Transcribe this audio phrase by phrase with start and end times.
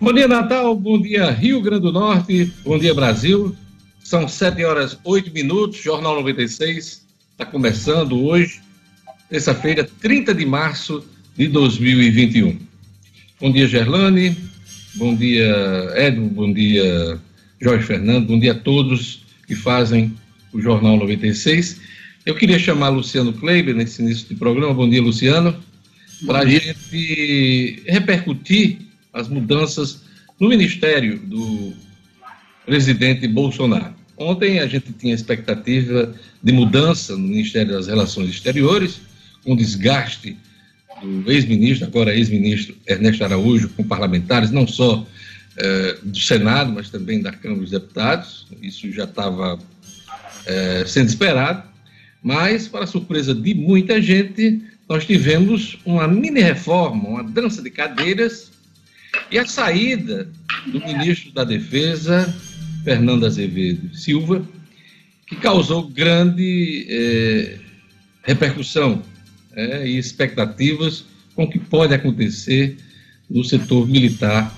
[0.00, 0.76] Bom dia, Natal.
[0.76, 2.52] Bom dia, Rio Grande do Norte.
[2.64, 3.52] Bom dia, Brasil.
[3.98, 5.82] São 7 horas 8 minutos.
[5.82, 8.60] Jornal 96 está começando hoje,
[9.28, 11.04] terça-feira, 30 de março
[11.36, 12.60] de 2021.
[13.40, 14.36] Bom dia, Gerlane.
[14.94, 16.28] Bom dia, Edmo.
[16.28, 17.18] Bom dia,
[17.60, 18.28] Jorge Fernando.
[18.28, 20.14] Bom dia a todos que fazem
[20.52, 21.80] o Jornal 96.
[22.24, 24.72] Eu queria chamar Luciano Kleiber nesse início de programa.
[24.72, 25.56] Bom dia, Luciano.
[26.24, 28.87] Para a gente repercutir
[29.18, 30.02] as mudanças
[30.38, 31.72] no ministério do
[32.64, 33.94] presidente Bolsonaro.
[34.16, 39.00] Ontem a gente tinha expectativa de mudança no Ministério das Relações Exteriores,
[39.44, 40.36] com desgaste
[41.02, 45.06] do ex-ministro, agora ex-ministro Ernesto Araújo, com parlamentares, não só
[45.56, 48.46] eh, do Senado, mas também da Câmara dos Deputados.
[48.60, 49.58] Isso já estava
[50.46, 51.62] eh, sendo esperado,
[52.22, 58.50] mas, para surpresa de muita gente, nós tivemos uma mini reforma, uma dança de cadeiras
[59.30, 60.28] e a saída
[60.66, 62.34] do ministro da Defesa,
[62.84, 64.46] Fernando Azevedo Silva,
[65.26, 67.58] que causou grande eh,
[68.22, 69.02] repercussão
[69.54, 72.76] eh, e expectativas com o que pode acontecer
[73.28, 74.54] no setor militar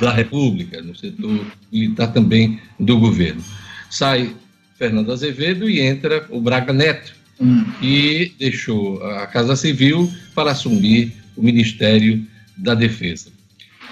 [0.00, 3.42] da República, no setor militar também do governo.
[3.90, 4.34] Sai
[4.76, 7.64] Fernando Azevedo e entra o Braga Neto, hum.
[7.80, 13.30] que deixou a Casa Civil para assumir o Ministério da Defesa.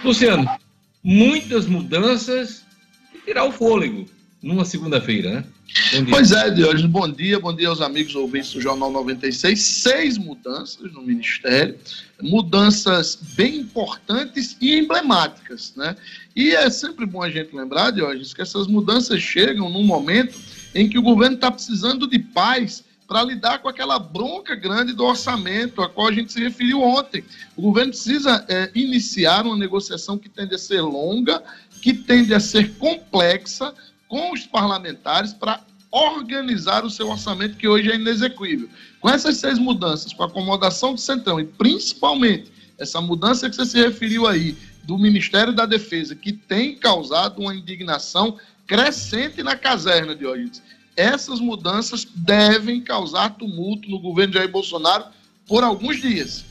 [0.04, 0.48] Luciano,
[1.02, 2.64] muitas mudanças
[3.14, 4.08] e tirar o fôlego
[4.41, 5.44] numa segunda-feira, né?
[6.08, 9.60] Pois é, Diógenes, bom dia, bom dia aos amigos ouvintes do Jornal 96.
[9.60, 11.76] Seis mudanças no Ministério,
[12.22, 15.96] mudanças bem importantes e emblemáticas, né?
[16.34, 20.38] E é sempre bom a gente lembrar, Diógenes, que essas mudanças chegam num momento
[20.74, 25.03] em que o governo está precisando de paz para lidar com aquela bronca grande do
[25.03, 27.25] orçamento, a qual a gente se referiu ontem.
[27.56, 31.42] O governo precisa é, iniciar uma negociação que tende a ser longa,
[31.81, 33.75] que tende a ser complexa
[34.06, 38.69] com os parlamentares para organizar o seu orçamento, que hoje é inexequível.
[39.00, 43.65] Com essas seis mudanças, com a acomodação do Centrão e principalmente essa mudança que você
[43.65, 50.15] se referiu aí do Ministério da Defesa, que tem causado uma indignação crescente na caserna
[50.15, 50.50] de hoje
[50.98, 55.04] essas mudanças devem causar tumulto no governo de Jair Bolsonaro
[55.47, 56.44] por alguns dias.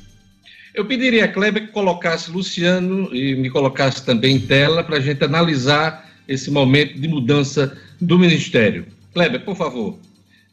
[0.74, 5.00] Eu pediria a Kleber que colocasse Luciano e me colocasse também em tela para a
[5.02, 8.86] gente analisar esse momento de mudança do Ministério.
[9.14, 10.00] Kleber, por favor.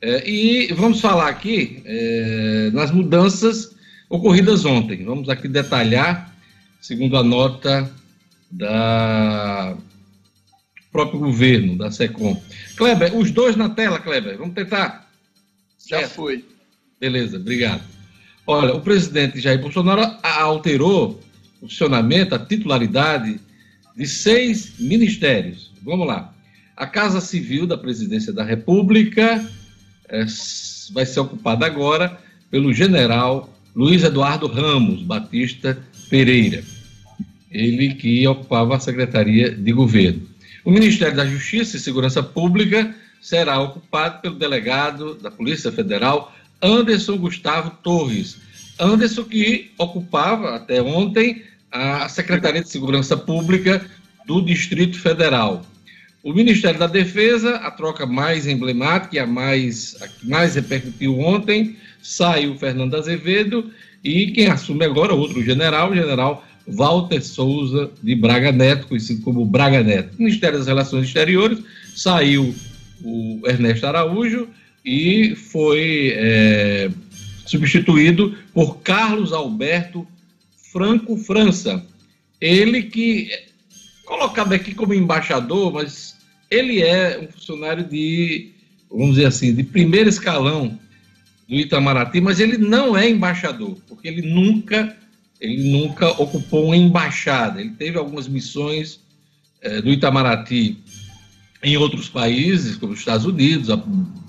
[0.02, 3.76] É, e vamos falar aqui é, nas mudanças
[4.08, 5.04] ocorridas ontem.
[5.04, 6.34] Vamos aqui detalhar,
[6.80, 7.90] segundo a nota
[8.50, 9.76] da
[10.94, 12.40] próprio governo, da SECOM.
[12.76, 15.10] Kleber, os dois na tela, Kleber, vamos tentar?
[15.90, 16.12] Já certo?
[16.12, 16.44] foi.
[17.00, 17.82] Beleza, obrigado.
[18.46, 21.20] Olha, o presidente Jair Bolsonaro alterou
[21.60, 23.40] o funcionamento, a titularidade
[23.96, 25.72] de seis ministérios.
[25.82, 26.32] Vamos lá.
[26.76, 29.44] A Casa Civil da Presidência da República
[30.08, 30.24] é,
[30.92, 32.20] vai ser ocupada agora
[32.52, 35.76] pelo general Luiz Eduardo Ramos Batista
[36.08, 36.62] Pereira.
[37.50, 40.33] Ele que ocupava a Secretaria de Governo.
[40.64, 47.18] O Ministério da Justiça e Segurança Pública será ocupado pelo delegado da Polícia Federal, Anderson
[47.18, 48.38] Gustavo Torres.
[48.80, 53.84] Anderson que ocupava até ontem a Secretaria de Segurança Pública
[54.26, 55.66] do Distrito Federal.
[56.22, 61.20] O Ministério da Defesa, a troca mais emblemática e a mais, a que mais repercutiu
[61.20, 63.70] ontem, saiu Fernando Azevedo
[64.02, 69.44] e quem assume agora, outro general, o general Walter Souza de Braga Neto, conhecido como
[69.44, 70.16] Braga Neto.
[70.18, 71.58] Ministério das Relações Exteriores
[71.94, 72.54] saiu
[73.02, 74.48] o Ernesto Araújo
[74.84, 76.90] e foi é,
[77.46, 80.06] substituído por Carlos Alberto
[80.72, 81.84] Franco França.
[82.40, 83.30] Ele que
[84.04, 86.16] colocado aqui como embaixador, mas
[86.50, 88.52] ele é um funcionário de,
[88.90, 90.78] vamos dizer assim, de primeiro escalão
[91.48, 94.96] do Itamaraty, mas ele não é embaixador, porque ele nunca
[95.40, 97.60] ele nunca ocupou uma embaixada.
[97.60, 99.00] Ele teve algumas missões
[99.82, 100.78] do Itamaraty
[101.62, 103.68] em outros países, como os Estados Unidos,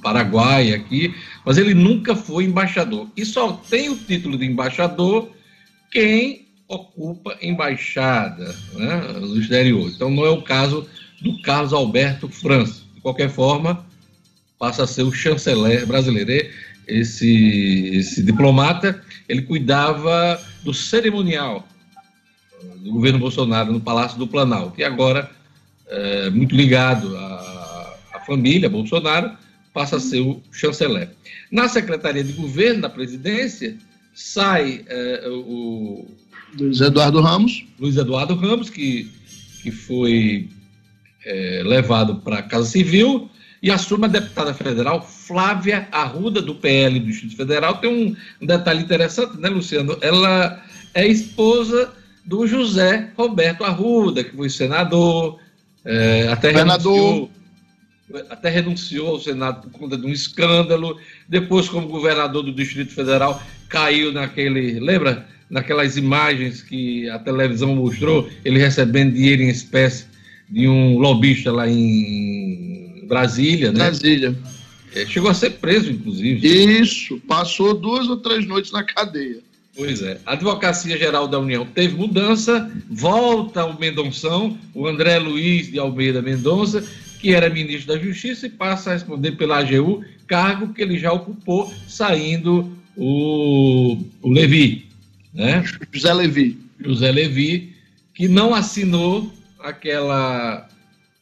[0.02, 1.13] Paraguai, aqui,
[1.46, 3.10] mas ele nunca foi embaixador.
[3.16, 5.30] E só tem o título de embaixador
[5.92, 9.90] quem ocupa embaixada né, no exterior.
[9.90, 10.88] Então não é o caso
[11.22, 12.81] do Carlos Alberto França.
[12.96, 13.86] De qualquer forma,
[14.57, 16.44] passa a ser o chanceler brasileiro.
[16.88, 21.68] Esse, esse diplomata, ele cuidava do cerimonial
[22.86, 24.80] do governo Bolsonaro no Palácio do Planalto.
[24.80, 25.30] E agora,
[25.88, 29.32] é, muito ligado à, à, família Bolsonaro,
[29.74, 31.10] passa a ser o chanceler.
[31.52, 33.76] Na Secretaria de Governo da Presidência,
[34.14, 36.06] sai é, o
[36.58, 37.66] Luiz Eduardo Ramos.
[37.80, 39.12] Luiz Eduardo Ramos, que,
[39.62, 40.48] que foi
[41.26, 43.30] é, levado para a Casa Civil,
[43.66, 47.80] e assume a deputada federal Flávia Arruda, do PL do Distrito Federal.
[47.80, 49.98] Tem um, detalhe interessante, né, Luciano?
[50.02, 50.64] Ela
[50.94, 51.92] é esposa
[52.24, 55.40] do José Roberto Arruda, que foi senador,
[55.84, 57.32] é, até renunciou,
[58.30, 61.00] até renunciou ao Senado por conta de um escândalo.
[61.28, 64.80] Depois, como governador do Distrito Federal, caiu naquele.
[64.80, 65.28] Lembra?
[65.50, 70.06] Naquelas imagens que a televisão mostrou, ele recebendo dinheiro em espécie
[70.48, 73.80] de um lobista lá em Brasília, né?
[73.80, 74.36] Brasília.
[74.94, 76.48] É, chegou a ser preso, inclusive.
[76.81, 79.40] Isso, passou duas ou três noites na cadeia.
[79.75, 80.19] Pois é.
[80.25, 86.22] A Advocacia Geral da União teve mudança, volta o Mendonção, o André Luiz de Almeida
[86.22, 86.81] Mendonça,
[87.19, 91.12] que era ministro da Justiça, e passa a responder pela AGU, cargo que ele já
[91.12, 94.86] ocupou, saindo o, o Levi.
[95.34, 95.63] Né?
[95.92, 96.57] José Levi.
[96.80, 97.74] José Levi,
[98.13, 99.30] que não assinou
[99.60, 100.69] aquela,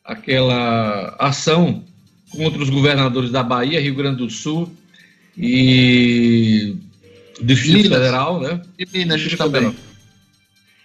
[0.03, 1.83] aquela ação
[2.29, 4.71] contra os governadores da Bahia, Rio Grande do Sul
[5.38, 6.75] e
[7.41, 7.97] Distrito Minas.
[7.97, 8.61] Federal, né?
[8.77, 9.75] E Minas Distrito também.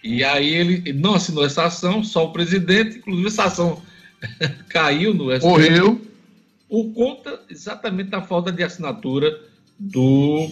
[0.03, 3.81] E aí ele não assinou essa ação, só o presidente, inclusive essa ação
[4.69, 5.45] caiu no STF.
[5.45, 6.01] Morreu.
[6.69, 9.39] Por conta exatamente da falta de assinatura
[9.77, 10.49] do.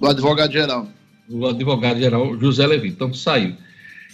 [0.00, 0.88] Do advogado-geral.
[1.28, 2.88] Do advogado-geral José Levi.
[2.88, 3.54] Então saiu.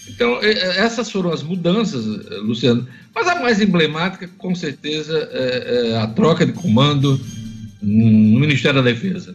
[0.09, 2.05] Então, essas foram as mudanças,
[2.43, 2.87] Luciano.
[3.15, 7.21] Mas a mais emblemática, com certeza, é, é a troca de comando
[7.83, 9.35] no Ministério da Defesa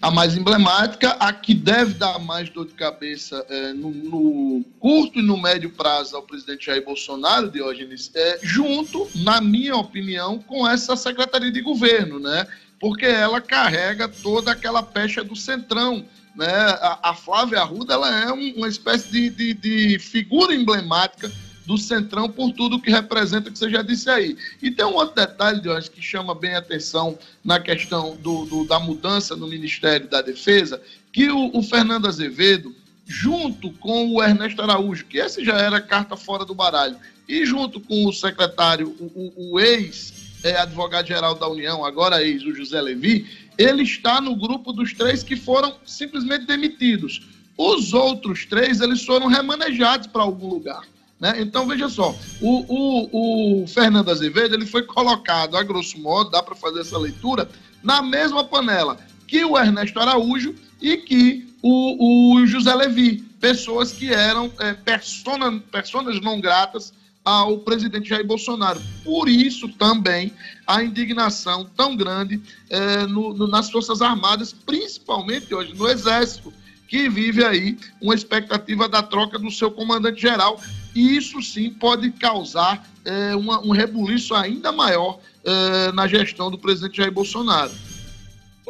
[0.00, 5.18] a mais emblemática, a que deve dar mais dor de cabeça é, no, no, curto
[5.18, 10.66] e no médio prazo ao presidente Jair Bolsonaro, Diógenes, é, junto, na minha opinião, com
[10.66, 12.46] essa Secretaria de Governo, né?
[12.78, 16.02] Porque ela carrega toda aquela pecha do centrão.
[16.34, 16.46] Né?
[16.48, 21.30] A, a Flávia Arruda ela é um, uma espécie de, de, de figura emblemática
[21.66, 24.36] do Centrão por tudo que representa, que você já disse aí.
[24.60, 28.80] E tem um outro detalhe, Diógenes, que chama bem atenção na questão do, do, da
[28.80, 30.82] mudança no Ministério da Defesa,
[31.12, 32.74] que o, o Fernando Azevedo,
[33.06, 36.96] junto com o Ernesto Araújo, que esse já era carta fora do baralho,
[37.28, 42.42] e junto com o secretário, o, o, o ex é, advogado-geral da União, agora ex,
[42.44, 43.26] o José Levi,
[43.58, 47.22] ele está no grupo dos três que foram simplesmente demitidos.
[47.56, 50.82] Os outros três, eles foram remanejados para algum lugar.
[51.20, 51.34] Né?
[51.38, 56.42] Então, veja só, o, o, o, Fernando Azevedo ele foi colocado, a grosso modo, dá
[56.42, 57.46] para fazer essa leitura,
[57.82, 64.12] na mesma panela que o Ernesto Araújo e que o, o José Levi, pessoas que
[64.12, 66.92] eram é, persona, personas não gratas
[67.30, 68.80] ao presidente Jair Bolsonaro.
[69.04, 70.32] Por isso também
[70.66, 76.52] a indignação tão grande é, no, no, nas Forças Armadas, principalmente hoje no Exército,
[76.88, 80.60] que vive aí uma expectativa da troca do seu comandante-geral.
[80.94, 86.58] E isso sim pode causar é, uma, um rebuliço ainda maior é, na gestão do
[86.58, 87.70] presidente Jair Bolsonaro.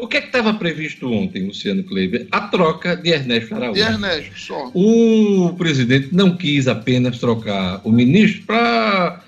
[0.01, 2.27] O que é estava previsto ontem, Luciano Kleber?
[2.31, 3.75] A troca de Ernesto Araújo.
[3.75, 4.71] De Ernesto, só.
[4.75, 9.23] O presidente não quis apenas trocar o ministro para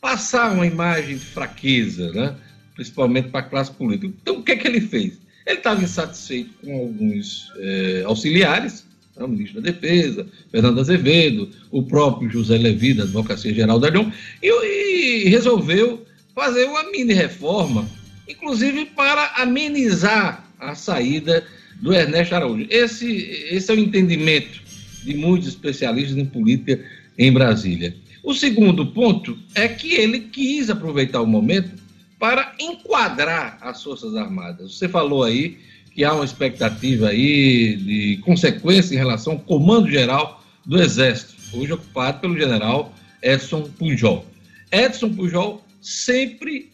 [0.00, 2.34] passar uma imagem de fraqueza, né?
[2.74, 4.12] principalmente para a classe política.
[4.20, 5.18] Então, o que é que ele fez?
[5.46, 8.84] Ele estava insatisfeito com alguns é, auxiliares,
[9.16, 13.88] né, o ministro da Defesa, Fernando Azevedo, o próprio José Levi, da Advocacia Geral da
[13.88, 14.12] União,
[14.42, 17.86] e, e resolveu fazer uma mini reforma,
[18.30, 21.44] inclusive para amenizar a saída
[21.80, 22.66] do Ernesto Araújo.
[22.70, 23.06] Esse,
[23.50, 24.60] esse é o entendimento
[25.02, 26.82] de muitos especialistas em política
[27.18, 27.94] em Brasília.
[28.22, 31.80] O segundo ponto é que ele quis aproveitar o momento
[32.18, 34.76] para enquadrar as Forças Armadas.
[34.76, 35.58] Você falou aí
[35.94, 41.72] que há uma expectativa aí de consequência em relação ao comando geral do Exército, hoje
[41.72, 44.26] ocupado pelo general Edson Pujol.
[44.70, 46.70] Edson Pujol sempre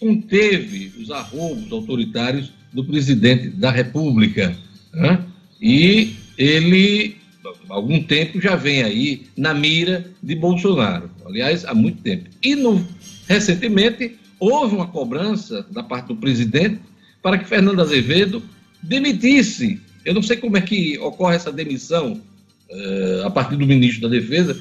[0.00, 4.56] conteve os arroubos autoritários do presidente da República.
[4.92, 5.22] Né?
[5.60, 11.10] E ele, há algum tempo, já vem aí na mira de Bolsonaro.
[11.26, 12.30] Aliás, há muito tempo.
[12.42, 12.84] E no,
[13.28, 16.80] recentemente houve uma cobrança da parte do presidente
[17.22, 18.42] para que Fernando Azevedo
[18.82, 19.78] demitisse.
[20.04, 22.20] Eu não sei como é que ocorre essa demissão
[22.70, 24.58] uh, a partir do ministro da Defesa,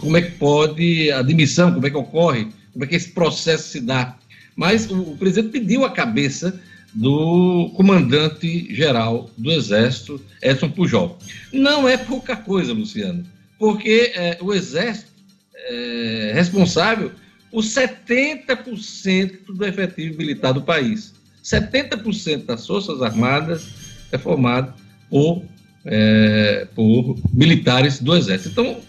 [0.00, 3.68] como é que pode a demissão, como é que ocorre, como é que esse processo
[3.68, 4.16] se dá.
[4.56, 6.60] Mas o, o presidente pediu a cabeça
[6.92, 11.18] do comandante-geral do Exército, Edson Pujol.
[11.52, 13.24] Não é pouca coisa, Luciano,
[13.58, 15.10] porque é, o Exército
[15.54, 17.12] é responsável
[17.50, 21.14] por 70% do efetivo militar do país.
[21.44, 23.68] 70% das Forças Armadas
[24.12, 24.74] é formado
[25.08, 25.44] por
[25.84, 28.50] é, por militares do Exército.
[28.50, 28.80] Então,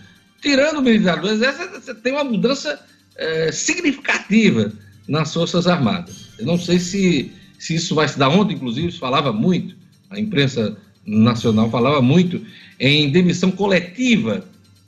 [0.42, 2.80] tirando o militar do Exército, você tem uma mudança
[3.16, 4.72] é, significativa
[5.08, 6.30] nas Forças Armadas.
[6.38, 9.76] Eu não sei se, se isso vai se dar ontem, inclusive, se falava muito,
[10.10, 12.42] a imprensa nacional falava muito
[12.80, 14.46] em demissão coletiva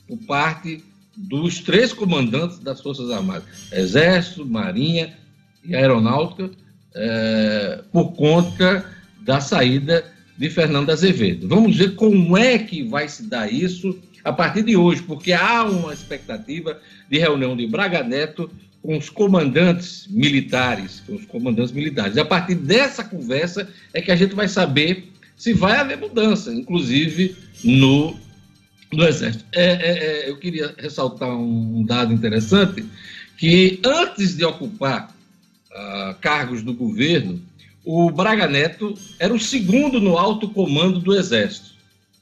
[0.07, 0.83] por parte
[1.15, 5.13] dos três comandantes das Forças Armadas, Exército, Marinha
[5.63, 6.49] e Aeronáutica,
[6.95, 8.85] é, por conta
[9.21, 10.03] da saída
[10.37, 11.47] de Fernando Azevedo.
[11.47, 15.63] Vamos ver como é que vai se dar isso a partir de hoje, porque há
[15.63, 16.79] uma expectativa
[17.09, 18.49] de reunião de Braga Neto
[18.83, 22.17] com os comandantes militares, com os comandantes militares.
[22.17, 26.53] E a partir dessa conversa é que a gente vai saber se vai haver mudança,
[26.53, 28.15] inclusive no,
[28.91, 29.45] no Exército.
[29.53, 32.85] É, é, é, eu queria ressaltar um dado interessante,
[33.37, 35.15] que antes de ocupar
[35.71, 37.41] uh, cargos do governo,
[37.85, 41.71] o Braga Neto era o segundo no alto comando do Exército.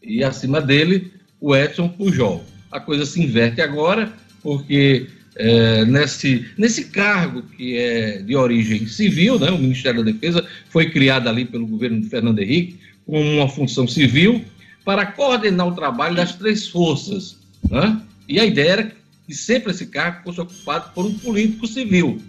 [0.02, 2.44] E acima dele, o Edson Pujol.
[2.72, 5.08] A coisa se inverte agora, porque
[5.42, 10.92] é, nesse, nesse cargo que é de origem civil, né, o Ministério da Defesa foi
[10.92, 14.46] criado ali pelo governo de Fernando Henrique com uma função civil
[14.86, 17.38] para coordenar o trabalho das três forças.
[17.68, 18.00] Né?
[18.30, 18.92] E a ideia era
[19.26, 22.22] que sempre esse cargo fosse ocupado por um político civil.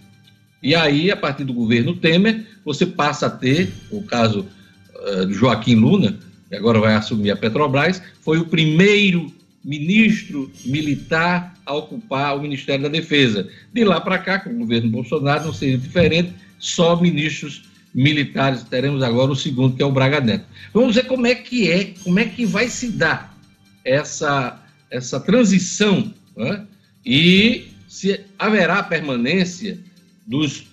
[0.62, 4.46] E aí, a partir do governo Temer, você passa a ter, o caso
[4.94, 9.30] uh, Joaquim Luna, que agora vai assumir a Petrobras, foi o primeiro
[9.64, 13.48] ministro militar a ocupar o Ministério da Defesa.
[13.72, 17.62] De lá para cá, com o governo Bolsonaro, não seria diferente, só ministros
[17.94, 18.64] militares.
[18.64, 20.44] Teremos agora o segundo, que é o Braga Neto.
[20.72, 23.36] Vamos ver como é que é, como é que vai se dar
[23.84, 26.66] essa, essa transição né?
[27.04, 29.78] e se haverá permanência
[30.26, 30.64] dos,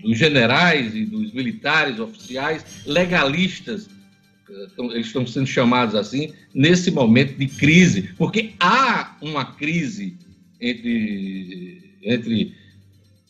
[0.00, 3.88] dos generais e dos militares oficiais legalistas
[4.50, 10.16] eles estão sendo chamados assim, nesse momento de crise, porque há uma crise
[10.60, 12.54] entre, entre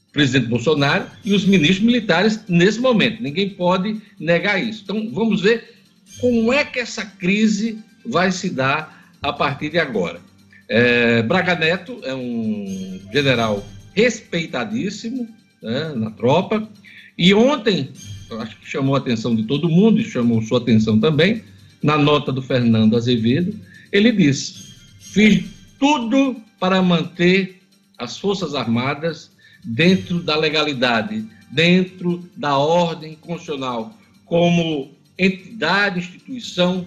[0.09, 3.23] o presidente Bolsonaro e os ministros militares nesse momento.
[3.23, 4.83] Ninguém pode negar isso.
[4.85, 5.75] Então, vamos ver
[6.21, 10.21] como é que essa crise vai se dar a partir de agora.
[10.69, 15.29] É, Braga Neto é um general respeitadíssimo
[15.63, 16.69] né, na tropa,
[17.17, 17.91] e ontem
[18.31, 21.43] acho que chamou a atenção de todo mundo, e chamou sua atenção também,
[21.83, 23.59] na nota do Fernando Azevedo,
[23.93, 25.45] ele disse: fiz
[25.79, 27.61] tudo para manter
[27.97, 29.31] as Forças Armadas
[29.65, 36.87] dentro da legalidade, dentro da ordem constitucional, como entidade, instituição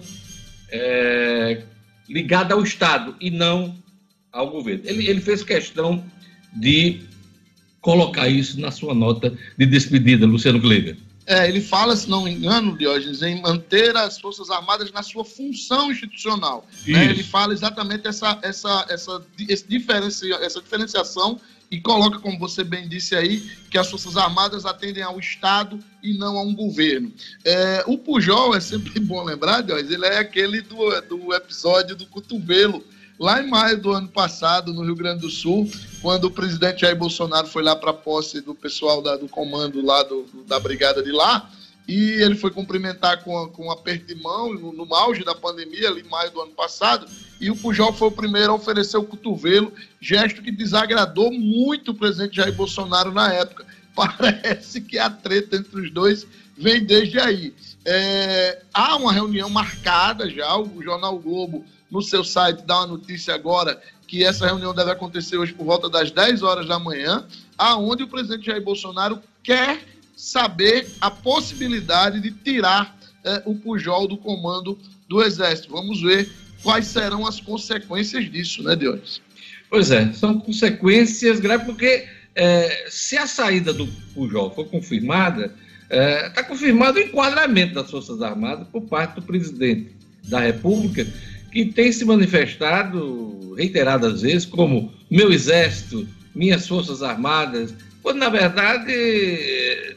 [0.70, 1.62] é,
[2.08, 3.76] ligada ao Estado e não
[4.32, 4.82] ao governo.
[4.86, 6.02] Ele, ele fez questão
[6.54, 7.00] de
[7.80, 10.96] colocar isso na sua nota de despedida, Luciano Kleber.
[11.26, 15.24] É, ele fala, se não me engano, Diógenes, em manter as Forças Armadas na sua
[15.24, 16.66] função institucional.
[16.86, 17.04] Né?
[17.06, 22.86] Ele fala exatamente essa, essa, essa, esse diferencia, essa diferenciação e coloca, como você bem
[22.86, 27.10] disse aí, que as Forças Armadas atendem ao Estado e não a um governo.
[27.44, 32.06] É, o Pujol, é sempre bom lembrar, Diógenes, ele é aquele do, do episódio do
[32.06, 32.84] cotovelo,
[33.22, 36.96] lá em maio do ano passado, no Rio Grande do Sul, quando o presidente Jair
[36.96, 41.00] Bolsonaro foi lá para a posse do pessoal da, do comando lá do, da brigada
[41.00, 41.48] de lá,
[41.86, 45.88] e ele foi cumprimentar com, com um aperto de mão no, no auge da pandemia,
[45.88, 47.06] ali em maio do ano passado,
[47.40, 51.94] e o Pujol foi o primeiro a oferecer o cotovelo, gesto que desagradou muito o
[51.94, 53.64] presidente Jair Bolsonaro na época.
[53.96, 57.54] Parece que a treta entre os dois vem desde aí.
[57.84, 63.34] É, há uma reunião marcada já, o Jornal Globo no seu site dá uma notícia
[63.34, 68.02] agora que essa reunião deve acontecer hoje por volta das 10 horas da manhã, aonde
[68.02, 69.80] o presidente Jair Bolsonaro quer
[70.16, 75.72] saber a possibilidade de tirar é, o Pujol do comando do Exército.
[75.72, 76.30] Vamos ver
[76.62, 79.20] quais serão as consequências disso, né, Dionis?
[79.68, 85.96] Pois é, são consequências graves, porque é, se a saída do Pujol for confirmada, está
[85.96, 89.90] é, tá confirmado o enquadramento das Forças Armadas por parte do presidente
[90.24, 91.06] da República
[91.52, 98.92] que tem se manifestado reiteradas vezes como meu exército, minhas forças armadas, quando na verdade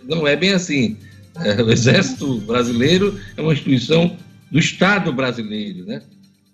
[0.04, 0.98] não é bem assim.
[1.44, 4.18] É, o exército brasileiro é uma instituição
[4.52, 6.02] do Estado brasileiro, né?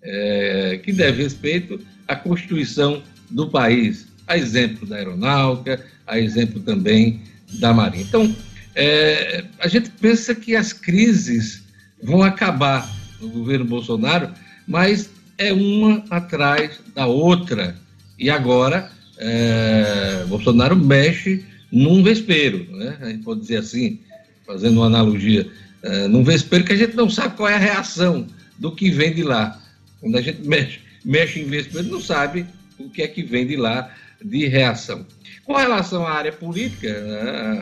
[0.03, 7.21] É, que deve respeito à Constituição do país, a exemplo da aeronáutica, a exemplo também
[7.59, 8.03] da Marinha.
[8.03, 8.35] Então,
[8.75, 11.63] é, a gente pensa que as crises
[12.01, 14.31] vão acabar no governo Bolsonaro
[14.67, 17.75] mas é uma atrás da outra.
[18.17, 22.97] E agora, é, Bolsonaro mexe num vespeiro, né?
[23.01, 23.99] a gente pode dizer assim,
[24.45, 25.49] fazendo uma analogia,
[25.83, 28.27] é, num vespeiro que a gente não sabe qual é a reação
[28.59, 29.59] do que vem de lá.
[29.99, 32.45] Quando a gente mexe, mexe em investimento, não sabe
[32.77, 35.05] o que é que vem de lá de reação.
[35.45, 36.89] Com relação à área política,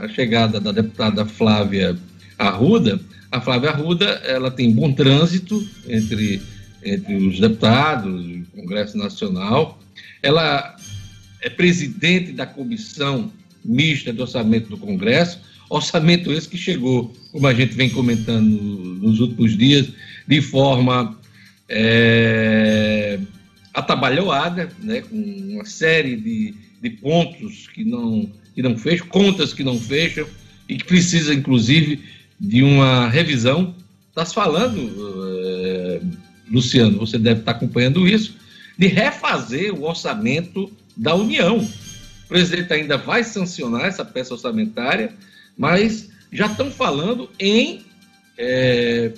[0.04, 1.98] a chegada da deputada Flávia
[2.38, 3.00] Arruda,
[3.32, 6.42] a Flávia Arruda ela tem bom trânsito entre,
[6.84, 9.80] entre os deputados, o Congresso Nacional.
[10.22, 10.76] Ela
[11.42, 13.32] é presidente da comissão
[13.64, 15.40] mista de orçamento do Congresso,
[15.70, 18.46] orçamento esse que chegou, como a gente vem comentando
[19.02, 19.90] nos últimos dias,
[20.28, 21.18] de forma
[21.68, 23.20] é,
[23.74, 29.64] atabalhoada, né, com uma série de, de pontos que não, que não fecham, contas que
[29.64, 30.28] não fecham,
[30.68, 32.04] e que precisa, inclusive,
[32.40, 33.76] de uma revisão.
[34.10, 34.80] Está se falando,
[35.66, 36.02] é,
[36.52, 38.36] Luciano, você deve estar acompanhando isso,
[38.78, 41.58] de refazer o orçamento da União.
[41.58, 45.14] O presidente ainda vai sancionar essa peça orçamentária,
[45.58, 47.82] mas já estão falando em
[48.38, 49.12] é,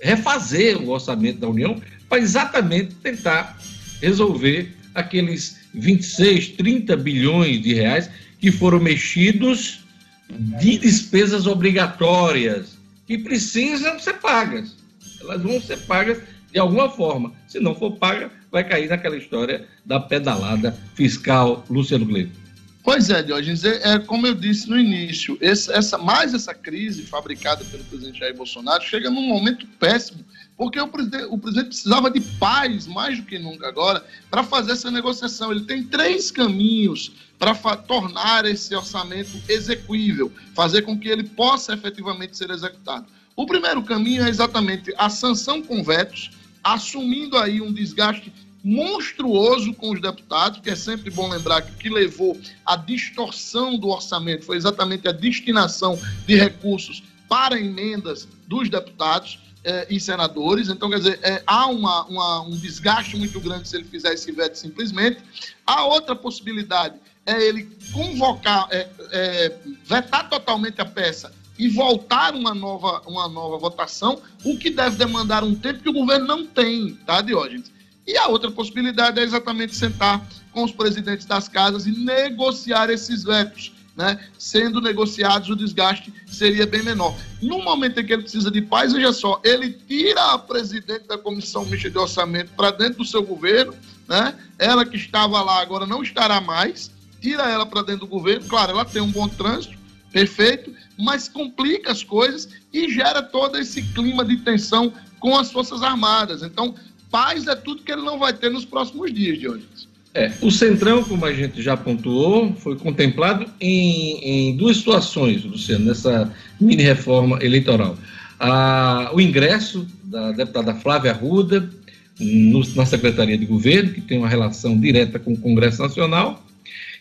[0.00, 3.56] refazer o orçamento da União para exatamente tentar
[4.02, 9.84] resolver aqueles 26, 30 bilhões de reais que foram mexidos
[10.28, 12.76] de despesas obrigatórias
[13.06, 14.76] que precisam ser pagas.
[15.20, 16.20] Elas vão ser pagas
[16.52, 17.32] de alguma forma.
[17.46, 22.40] Se não for paga, vai cair naquela história da pedalada fiscal Luciano Gleito.
[22.82, 27.02] Pois é, Diógenes, é, é, como eu disse no início, esse, essa, mais essa crise
[27.02, 30.24] fabricada pelo presidente Jair Bolsonaro chega num momento péssimo,
[30.60, 34.72] porque o presidente, o presidente precisava de paz, mais do que nunca agora, para fazer
[34.72, 35.50] essa negociação.
[35.50, 42.36] Ele tem três caminhos para tornar esse orçamento execuível, fazer com que ele possa efetivamente
[42.36, 43.06] ser executado.
[43.34, 46.30] O primeiro caminho é exatamente a sanção com vetos,
[46.62, 48.30] assumindo aí um desgaste
[48.62, 53.78] monstruoso com os deputados, que é sempre bom lembrar que o que levou à distorção
[53.78, 60.68] do orçamento foi exatamente a destinação de recursos para emendas dos deputados eh, e senadores.
[60.68, 64.30] Então, quer dizer, eh, há uma, uma, um desgaste muito grande se ele fizer esse
[64.32, 65.22] veto simplesmente.
[65.66, 66.94] A outra possibilidade
[67.26, 74.20] é ele convocar, é, vetar totalmente a peça e voltar uma nova, uma nova votação,
[74.42, 77.70] o que deve demandar um tempo que o governo não tem, tá, Diógenes?
[78.06, 83.24] E a outra possibilidade é exatamente sentar com os presidentes das casas e negociar esses
[83.24, 83.72] vetos.
[84.00, 84.18] Né?
[84.38, 87.14] Sendo negociados, o desgaste seria bem menor.
[87.42, 91.18] No momento em que ele precisa de paz, veja só, ele tira a presidente da
[91.18, 93.74] Comissão Mista de Orçamento para dentro do seu governo,
[94.08, 94.34] né?
[94.58, 98.48] ela que estava lá agora não estará mais, tira ela para dentro do governo.
[98.48, 99.76] Claro, ela tem um bom trânsito,
[100.10, 105.82] perfeito, mas complica as coisas e gera todo esse clima de tensão com as Forças
[105.82, 106.42] Armadas.
[106.42, 106.74] Então,
[107.10, 109.89] paz é tudo que ele não vai ter nos próximos dias, hoje.
[110.12, 115.84] É, o Centrão, como a gente já pontuou, foi contemplado em, em duas situações, Luciano,
[115.84, 117.96] nessa mini reforma eleitoral.
[118.38, 121.70] Ah, o ingresso da deputada Flávia Arruda
[122.18, 126.44] no, na Secretaria de Governo, que tem uma relação direta com o Congresso Nacional,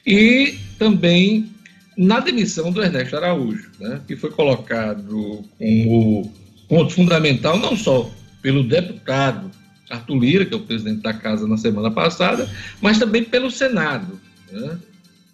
[0.06, 1.50] e também
[1.98, 6.32] na demissão do Ernesto Araújo, né, que foi colocado como
[6.68, 8.10] ponto fundamental não só
[8.42, 9.52] pelo deputado
[9.90, 12.50] Arthur Lira, que é o presidente da casa na semana passada,
[12.82, 14.20] mas também pelo Senado,
[14.52, 14.78] né?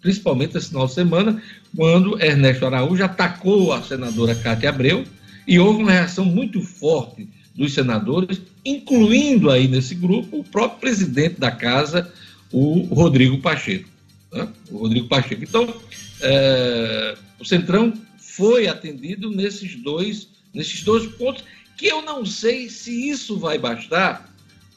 [0.00, 1.42] principalmente esse final de semana,
[1.74, 5.04] quando Ernesto Araújo atacou a senadora Cátia Abreu
[5.46, 11.40] e houve uma reação muito forte dos senadores, incluindo aí nesse grupo o próprio presidente
[11.40, 12.12] da casa,
[12.52, 13.88] o Rodrigo Pacheco.
[14.32, 14.48] Né?
[14.70, 15.42] O Rodrigo Pacheco.
[15.42, 15.74] Então,
[16.20, 21.42] é, o Centrão foi atendido nesses dois, nesses dois pontos,
[21.76, 24.35] que eu não sei se isso vai bastar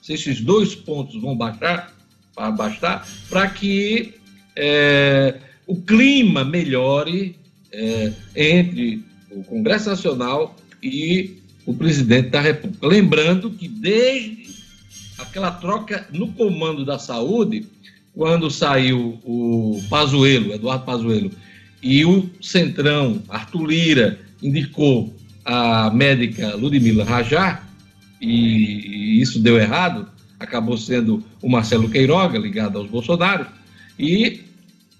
[0.09, 1.93] se esses dois pontos vão baixar,
[2.33, 4.15] para bastar, para que
[4.55, 5.35] é,
[5.67, 7.35] o clima melhore
[7.71, 12.87] é, entre o Congresso Nacional e o presidente da República.
[12.87, 14.49] Lembrando que desde
[15.19, 17.67] aquela troca no comando da saúde,
[18.15, 21.31] quando saiu o Pazuello, Eduardo Pazuello,
[21.83, 25.13] e o Centrão, Arthur Lira, indicou
[25.45, 27.68] a médica Ludmila Rajar,
[28.21, 30.07] e isso deu errado,
[30.39, 33.45] acabou sendo o Marcelo Queiroga, ligado aos Bolsonaro,
[33.97, 34.41] e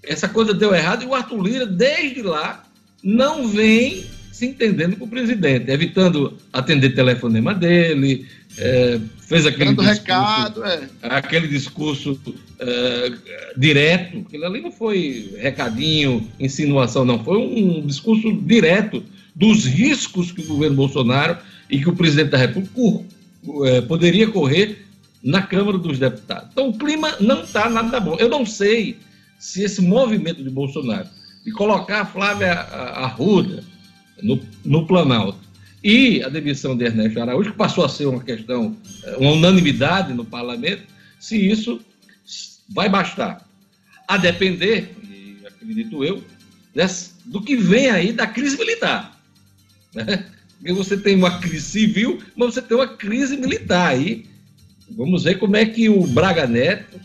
[0.04, 2.66] essa coisa deu errado, e o Arthur Lira, desde lá,
[3.04, 8.26] não vem se entendendo com o presidente, evitando atender telefonema dele,
[8.58, 10.88] é, fez aquele discurso, recado, é.
[11.02, 12.20] aquele discurso
[12.58, 13.12] é,
[13.58, 19.04] direto, aquilo ali não foi recadinho, insinuação, não, foi um discurso direto
[19.36, 21.38] dos riscos que o governo Bolsonaro
[21.70, 23.06] e que o presidente da República
[23.66, 24.86] é, poderia correr
[25.24, 26.50] na Câmara dos Deputados.
[26.52, 28.16] Então o clima não está nada bom.
[28.18, 28.98] Eu não sei
[29.38, 31.08] se esse movimento de Bolsonaro
[31.46, 33.64] de colocar a Flávia Arruda
[34.22, 35.40] no, no Planalto
[35.84, 40.14] e a demissão de Ernesto Araújo, que passou a ser uma questão, eh, uma unanimidade
[40.14, 40.84] no parlamento,
[41.20, 41.80] se isso
[42.70, 43.48] vai bastar.
[44.06, 44.94] A depender,
[45.46, 46.22] acredito eu,
[46.76, 49.18] desse, do que vem aí da crise militar.
[49.94, 50.26] Né?
[50.60, 54.26] Porque você tem uma crise civil, mas você tem uma crise militar aí.
[54.92, 57.00] Vamos ver como é que o Braga Neto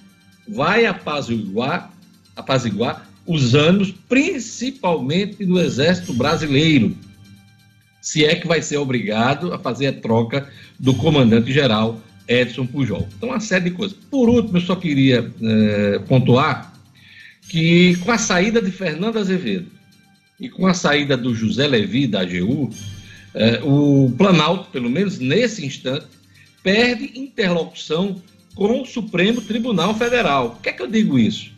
[0.49, 1.93] vai apaziguar,
[2.35, 6.97] apaziguar os anos, principalmente no Exército Brasileiro,
[8.01, 13.09] se é que vai ser obrigado a fazer a troca do comandante-geral Edson Pujol.
[13.17, 13.97] Então, uma série de coisas.
[14.11, 16.75] Por último, eu só queria é, pontuar
[17.49, 19.67] que com a saída de Fernando Azevedo
[20.41, 22.71] e com a saída do José Levi da AGU,
[23.35, 26.07] é, o Planalto, pelo menos nesse instante,
[26.63, 28.23] perde interlocução
[28.55, 30.51] com o Supremo Tribunal Federal.
[30.51, 31.51] Por que é que eu digo isso?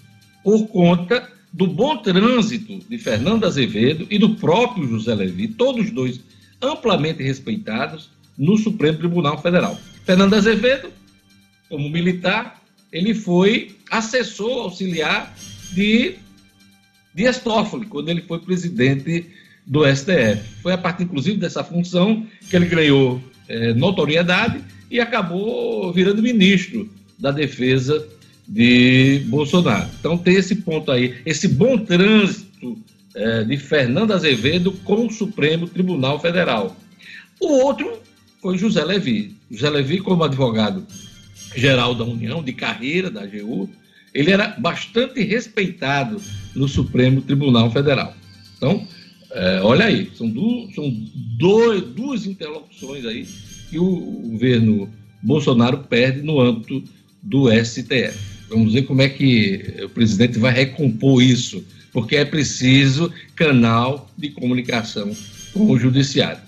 [0.43, 6.21] Por conta do bom trânsito de Fernando Azevedo e do próprio José Levi, todos dois
[6.61, 9.79] amplamente respeitados no Supremo Tribunal Federal.
[10.05, 10.89] Fernando Azevedo,
[11.69, 12.62] como militar,
[12.93, 15.35] ele foi assessor auxiliar
[15.73, 16.17] de
[17.15, 19.27] Dias Toffoli, quando ele foi presidente
[19.66, 20.42] do STF.
[20.62, 26.88] Foi a partir, inclusive, dessa função que ele ganhou é, notoriedade e acabou virando ministro
[27.18, 28.07] da Defesa
[28.46, 29.88] de Bolsonaro.
[29.98, 32.79] Então tem esse ponto aí, esse bom trânsito
[33.14, 36.76] é, de Fernando Azevedo com o Supremo Tribunal Federal.
[37.40, 38.00] O outro
[38.40, 39.35] foi José Levi.
[39.50, 40.87] José Levi, como advogado
[41.57, 43.68] geral da União, de carreira da AGU,
[44.14, 46.20] ele era bastante respeitado
[46.55, 48.14] no Supremo Tribunal Federal.
[48.57, 48.87] Então,
[49.37, 50.33] é, olha aí, são,
[50.75, 50.90] são
[51.38, 53.29] dois, duas interlocuções aí
[53.68, 53.96] que o
[54.31, 54.88] governo
[55.22, 56.83] Bolsonaro perde no âmbito
[57.22, 58.16] do STF.
[58.49, 64.31] Vamos ver como é que o presidente vai recompor isso, porque é preciso canal de
[64.31, 65.14] comunicação
[65.53, 66.40] com o judiciário.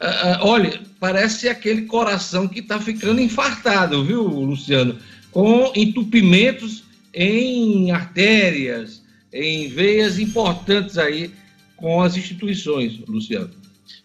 [0.00, 4.96] Uh, olha, parece aquele coração que está ficando infartado, viu, Luciano?
[5.32, 11.32] Com entupimentos em artérias, em veias importantes aí
[11.78, 13.50] com as instituições, Luciano.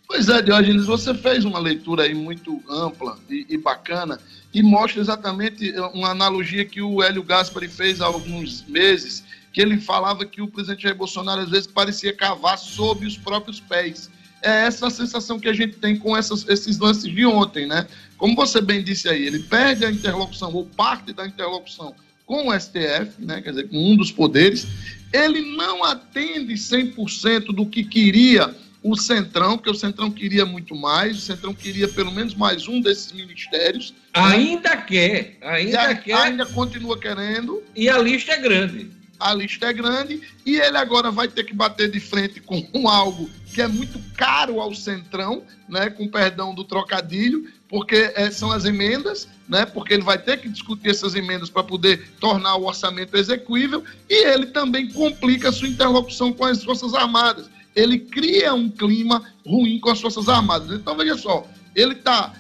[0.08, 4.20] Pois é, Diógenes, você fez uma leitura aí muito ampla e, e, bacana
[4.54, 9.80] e mostra exatamente uma analogia que o Hélio Gaspari fez há alguns meses, que ele
[9.80, 14.10] falava que o presidente Jair Bolsonaro às vezes parecia cavar sob os próprios pés.
[14.42, 17.88] É essa a sensação que a gente tem com essas, esses lances de ontem, né?
[18.18, 22.60] Como você bem disse aí, ele perde a interlocução ou parte da interlocução com o
[22.60, 24.68] STF, né, quer dizer, com um dos poderes,
[25.14, 31.18] ele não atende 100% do que queria o Centrão, porque o Centrão queria muito mais,
[31.18, 33.94] o Centrão queria pelo menos mais um desses ministérios.
[34.14, 34.84] Ainda né?
[34.86, 36.14] quer, ainda a, quer.
[36.16, 37.64] Ainda continua querendo.
[37.76, 38.92] E a lista é grande.
[39.20, 43.30] A lista é grande e ele agora vai ter que bater de frente com algo
[43.54, 48.66] que é muito caro ao Centrão, né, com perdão do trocadilho, porque é, são as
[48.66, 53.18] emendas, né, porque ele vai ter que discutir essas emendas para poder tornar o orçamento
[53.18, 57.50] execuível, e ele também complica a sua interlocução com as Forças Armadas.
[57.76, 60.70] Ele cria um clima ruim com as Forças Armadas.
[60.70, 62.36] Então, veja só, ele está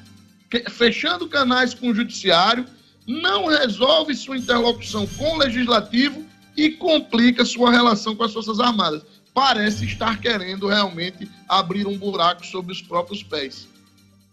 [0.69, 2.67] fechando canais com o Judiciário,
[3.07, 6.23] não resolve sua interlocução com o Legislativo
[6.55, 9.01] e complica sua relação com as Forças Armadas
[9.33, 13.67] parece estar querendo realmente abrir um buraco sobre os próprios pés.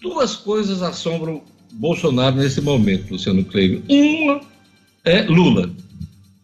[0.00, 3.82] Duas coisas assombram Bolsonaro nesse momento, Luciano Cleber.
[3.88, 4.40] Uma
[5.04, 5.70] é Lula.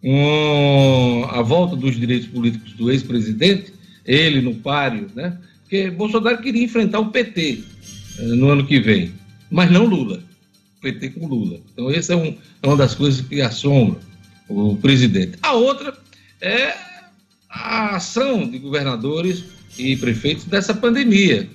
[0.03, 3.73] Um, a volta dos direitos políticos do ex-presidente,
[4.05, 5.37] ele no páreo, né?
[5.63, 7.65] Porque Bolsonaro queria enfrentar o PT
[8.19, 9.13] eh, no ano que vem,
[9.51, 10.23] mas não Lula.
[10.81, 11.59] PT com Lula.
[11.73, 13.99] Então, essa é, um, é uma das coisas que assombra
[14.49, 15.39] o presidente.
[15.43, 15.97] A outra
[16.41, 16.73] é
[17.51, 19.45] a ação de governadores
[19.77, 21.49] e prefeitos dessa pandemia.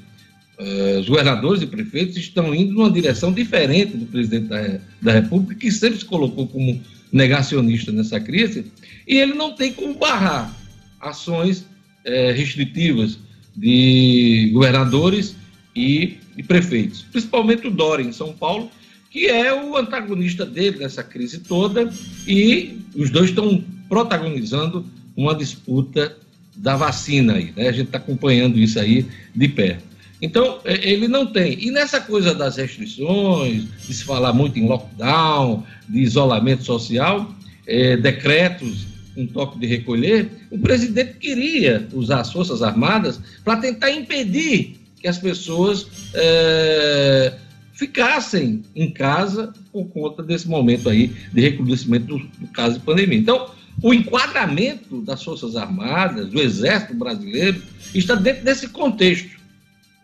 [0.62, 5.56] Uh, os governadores e prefeitos estão indo numa direção diferente do presidente da, da República,
[5.56, 6.80] que sempre se colocou como
[7.12, 8.66] negacionista nessa crise,
[9.08, 10.56] e ele não tem como barrar
[11.00, 13.18] ações uh, restritivas
[13.58, 15.36] de governadores
[15.76, 18.70] e, e prefeitos, principalmente o Dória em São Paulo,
[19.10, 21.92] que é o antagonista dele nessa crise toda,
[22.28, 24.86] e os dois estão protagonizando
[25.18, 26.16] uma disputa
[26.56, 27.68] da vacina aí, né?
[27.68, 29.91] A gente está acompanhando isso aí de perto.
[30.22, 31.58] Então, é, ele não tem.
[31.60, 37.34] E nessa coisa das restrições, de se falar muito em lockdown, de isolamento social,
[37.66, 38.86] é, decretos,
[39.18, 45.08] um toque de recolher, o presidente queria usar as Forças Armadas para tentar impedir que
[45.08, 47.34] as pessoas é,
[47.74, 53.18] ficassem em casa por conta desse momento aí de recrudescimento do, do caso de pandemia.
[53.18, 53.50] Então,
[53.82, 57.62] o enquadramento das Forças Armadas, do Exército Brasileiro,
[57.96, 59.41] está dentro desse contexto.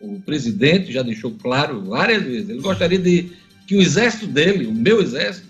[0.00, 3.32] O presidente já deixou claro várias vezes, ele gostaria de
[3.66, 5.48] que o exército dele, o meu exército,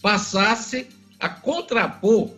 [0.00, 0.86] passasse
[1.18, 2.30] a contrapor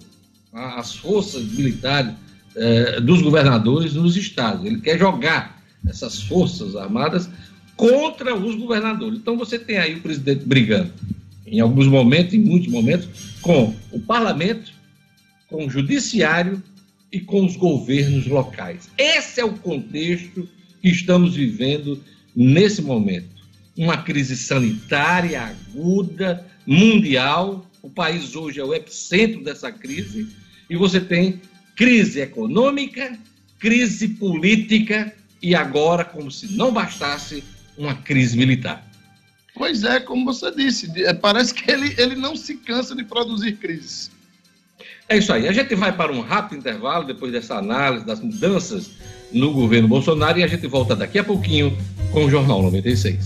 [0.52, 2.12] as forças militares
[2.56, 4.64] eh, dos governadores nos estados.
[4.64, 7.30] Ele quer jogar essas forças armadas
[7.76, 9.18] contra os governadores.
[9.18, 10.92] Então você tem aí o presidente brigando,
[11.46, 13.08] em alguns momentos, em muitos momentos,
[13.40, 14.72] com o parlamento,
[15.48, 16.62] com o judiciário
[17.12, 18.90] e com os governos locais.
[18.98, 20.48] Esse é o contexto
[20.80, 22.02] que estamos vivendo
[22.34, 23.28] nesse momento.
[23.76, 27.66] Uma crise sanitária aguda, mundial.
[27.82, 30.28] O país hoje é o epicentro dessa crise.
[30.68, 31.40] E você tem
[31.76, 33.18] crise econômica,
[33.58, 37.42] crise política e agora, como se não bastasse,
[37.76, 38.86] uma crise militar.
[39.54, 43.56] Pois é, como você disse, é, parece que ele, ele não se cansa de produzir
[43.56, 44.10] crises.
[45.10, 45.48] É isso aí.
[45.48, 48.92] A gente vai para um rápido intervalo depois dessa análise das mudanças
[49.32, 51.76] no governo Bolsonaro e a gente volta daqui a pouquinho
[52.12, 53.18] com o Jornal 96.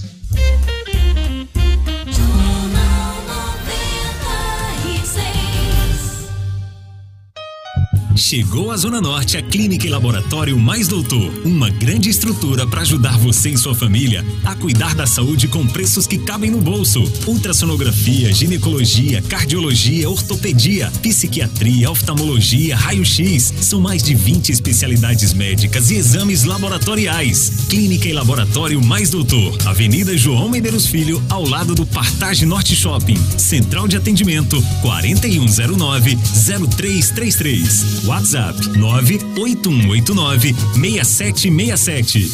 [8.16, 13.18] Chegou à Zona Norte a Clínica e Laboratório Mais Doutor, uma grande estrutura para ajudar
[13.18, 17.02] você e sua família a cuidar da saúde com preços que cabem no bolso.
[17.26, 23.52] Ultrassonografia, ginecologia, cardiologia, ortopedia, psiquiatria, oftalmologia, raio-x.
[23.60, 27.66] São mais de 20 especialidades médicas e exames laboratoriais.
[27.68, 33.18] Clínica e Laboratório Mais Doutor, Avenida João Medeiros Filho, ao lado do Partage Norte Shopping.
[33.36, 38.03] Central de atendimento 4109 0333.
[38.06, 42.28] WhatsApp 98189 6767.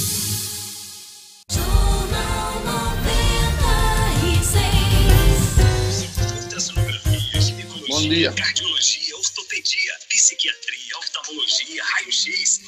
[7.89, 8.33] Bom dia.
[8.33, 12.61] Cardiologia, ortopedia, psiquiatria, oftalmologia, raio-x.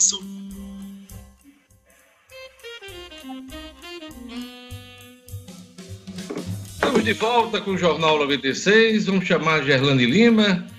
[6.74, 9.06] Estamos de volta com o Jornal 96.
[9.06, 10.72] Vamos chamar Gerlane Lima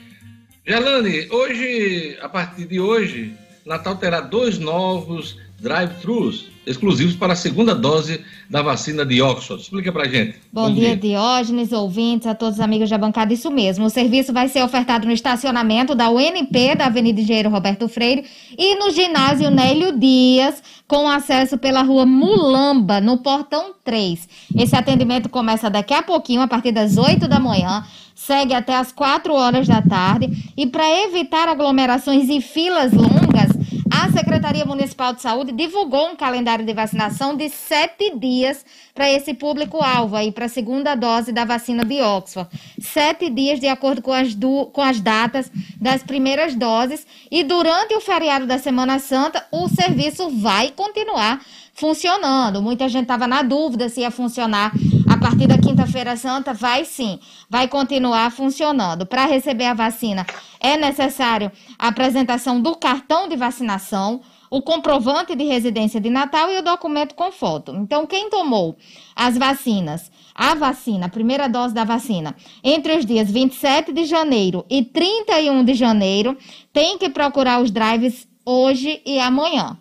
[0.66, 3.34] Gelane, hoje, a partir de hoje,
[3.66, 9.62] Natal terá dois novos drive-thrus exclusivos para a segunda dose da vacina de Oxford.
[9.62, 10.38] Explica pra gente.
[10.52, 13.86] Bom, Bom dia, dia, Diógenes, ouvintes, a todos os amigos da bancada, isso mesmo.
[13.86, 18.26] O serviço vai ser ofertado no estacionamento da UNP, da Avenida Engenheiro Roberto Freire,
[18.58, 24.28] e no ginásio Nélio Dias, com acesso pela rua Mulamba, no portão 3.
[24.58, 27.84] Esse atendimento começa daqui a pouquinho, a partir das 8 da manhã
[28.16, 30.30] segue até as 4 horas da tarde.
[30.56, 33.53] E para evitar aglomerações e filas longas,
[33.94, 39.36] a Secretaria Municipal de Saúde divulgou um calendário de vacinação de sete dias para esse
[39.36, 42.50] público-alvo aí, para a segunda dose da vacina de Oxford.
[42.82, 44.36] Sete dias de acordo com as,
[44.74, 47.06] com as datas das primeiras doses.
[47.30, 51.40] E durante o feriado da Semana Santa, o serviço vai continuar
[51.74, 52.62] funcionando.
[52.62, 54.72] Muita gente estava na dúvida se ia funcionar
[55.10, 56.54] a partir da quinta-feira santa.
[56.54, 59.06] Vai sim, vai continuar funcionando.
[59.06, 60.26] Para receber a vacina
[60.60, 66.60] é necessário a apresentação do cartão de vacinação, o comprovante de residência de Natal e
[66.60, 67.76] o documento com foto.
[67.76, 68.78] Então, quem tomou
[69.16, 74.64] as vacinas, a vacina, a primeira dose da vacina, entre os dias 27 de janeiro
[74.70, 76.38] e 31 de janeiro,
[76.72, 79.76] tem que procurar os drives hoje e amanhã.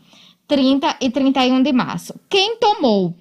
[0.47, 2.15] 30 e 31 de março.
[2.29, 3.15] Quem tomou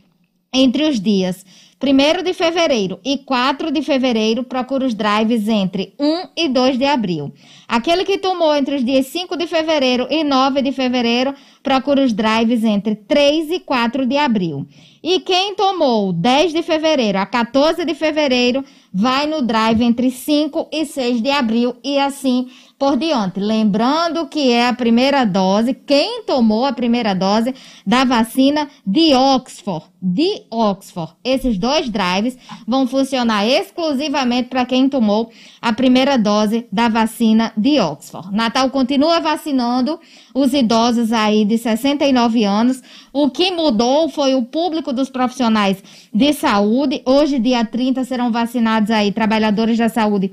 [0.54, 1.46] entre os dias
[1.84, 6.86] 1 de fevereiro e 4 de fevereiro, procura os drives entre 1 e 2 de
[6.86, 7.34] abril.
[7.68, 12.14] Aquele que tomou entre os dias 5 de fevereiro e 9 de fevereiro, procura os
[12.14, 14.68] drives entre 3 e 4 de abril.
[15.02, 20.68] E quem tomou 10 de fevereiro a 14 de fevereiro, vai no drive entre 5
[20.72, 22.48] e 6 de abril e assim
[22.82, 23.40] por diante.
[23.40, 27.54] Lembrando que é a primeira dose, quem tomou a primeira dose
[27.86, 31.14] da vacina de Oxford, de Oxford.
[31.24, 32.36] Esses dois drives
[32.68, 35.30] vão funcionar exclusivamente para quem tomou
[35.62, 38.36] a primeira dose da vacina de Oxford.
[38.36, 40.00] Natal continua vacinando
[40.34, 42.82] os idosos aí de 69 anos.
[43.14, 47.04] O que mudou foi o público dos profissionais de saúde.
[47.06, 50.32] Hoje, dia 30, serão vacinados aí trabalhadores da saúde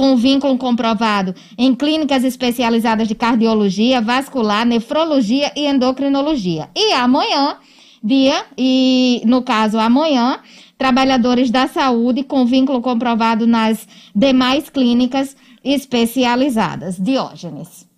[0.00, 6.70] com vínculo comprovado em clínicas especializadas de cardiologia, vascular, nefrologia e endocrinologia.
[6.74, 7.58] E amanhã,
[8.02, 10.38] dia, e no caso amanhã,
[10.78, 13.86] trabalhadores da saúde com vínculo comprovado nas
[14.16, 16.96] demais clínicas especializadas.
[16.98, 17.89] Diógenes.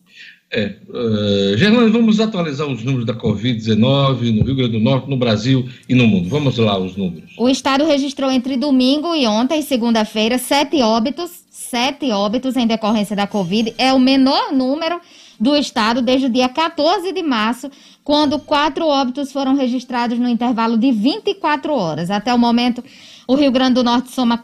[0.55, 5.17] É, uh, Gerlane, vamos atualizar os números da Covid-19 no Rio Grande do Norte, no
[5.17, 6.29] Brasil e no mundo.
[6.29, 7.31] Vamos lá, os números.
[7.38, 13.27] O estado registrou entre domingo e ontem, segunda-feira, sete óbitos sete óbitos em decorrência da
[13.27, 15.01] Covid, é o menor número
[15.41, 17.71] do estado desde o dia 14 de março,
[18.05, 22.11] quando quatro óbitos foram registrados no intervalo de 24 horas.
[22.11, 22.85] Até o momento,
[23.27, 24.37] o Rio Grande do Norte soma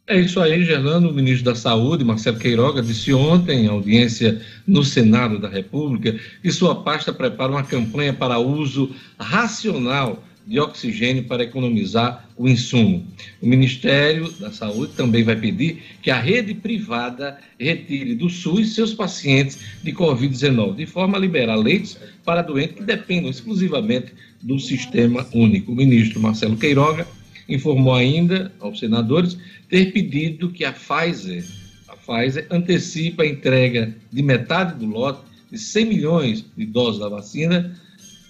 [0.06, 1.08] É isso aí, Gerlando.
[1.08, 6.52] O ministro da Saúde, Marcelo Queiroga, disse ontem, em audiência no Senado da República, que
[6.52, 13.06] sua pasta prepara uma campanha para uso racional de oxigênio para economizar o insumo.
[13.40, 18.92] O Ministério da Saúde também vai pedir que a rede privada retire do SUS seus
[18.92, 25.26] pacientes de Covid-19, de forma a liberar leitos para doentes que dependam exclusivamente do sistema
[25.32, 25.72] único.
[25.72, 27.06] O ministro Marcelo Queiroga
[27.48, 31.44] informou ainda aos senadores ter pedido que a Pfizer,
[31.88, 37.08] a Pfizer antecipe a entrega de metade do lote de 100 milhões de doses da
[37.08, 37.78] vacina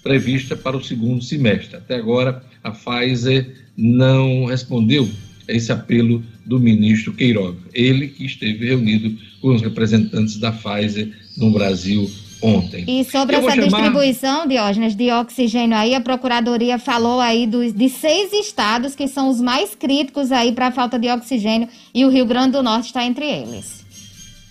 [0.05, 1.77] prevista para o segundo semestre.
[1.77, 5.09] Até agora, a Pfizer não respondeu
[5.49, 7.57] a esse apelo do ministro Queiroga.
[7.73, 12.07] Ele que esteve reunido com os representantes da Pfizer no Brasil
[12.39, 12.85] ontem.
[12.87, 13.65] E sobre essa chamar...
[13.65, 19.27] distribuição, Diógenes, de oxigênio aí, a Procuradoria falou aí dos, de seis estados que são
[19.27, 22.85] os mais críticos aí para a falta de oxigênio e o Rio Grande do Norte
[22.85, 23.83] está entre eles.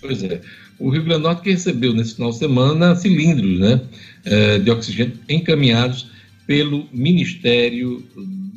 [0.01, 0.41] Pois é.
[0.77, 3.79] O Rio Grande do Norte que recebeu nesse final de semana cilindros, né?
[4.25, 6.07] Eh, de oxigênio encaminhados
[6.47, 8.03] pelo Ministério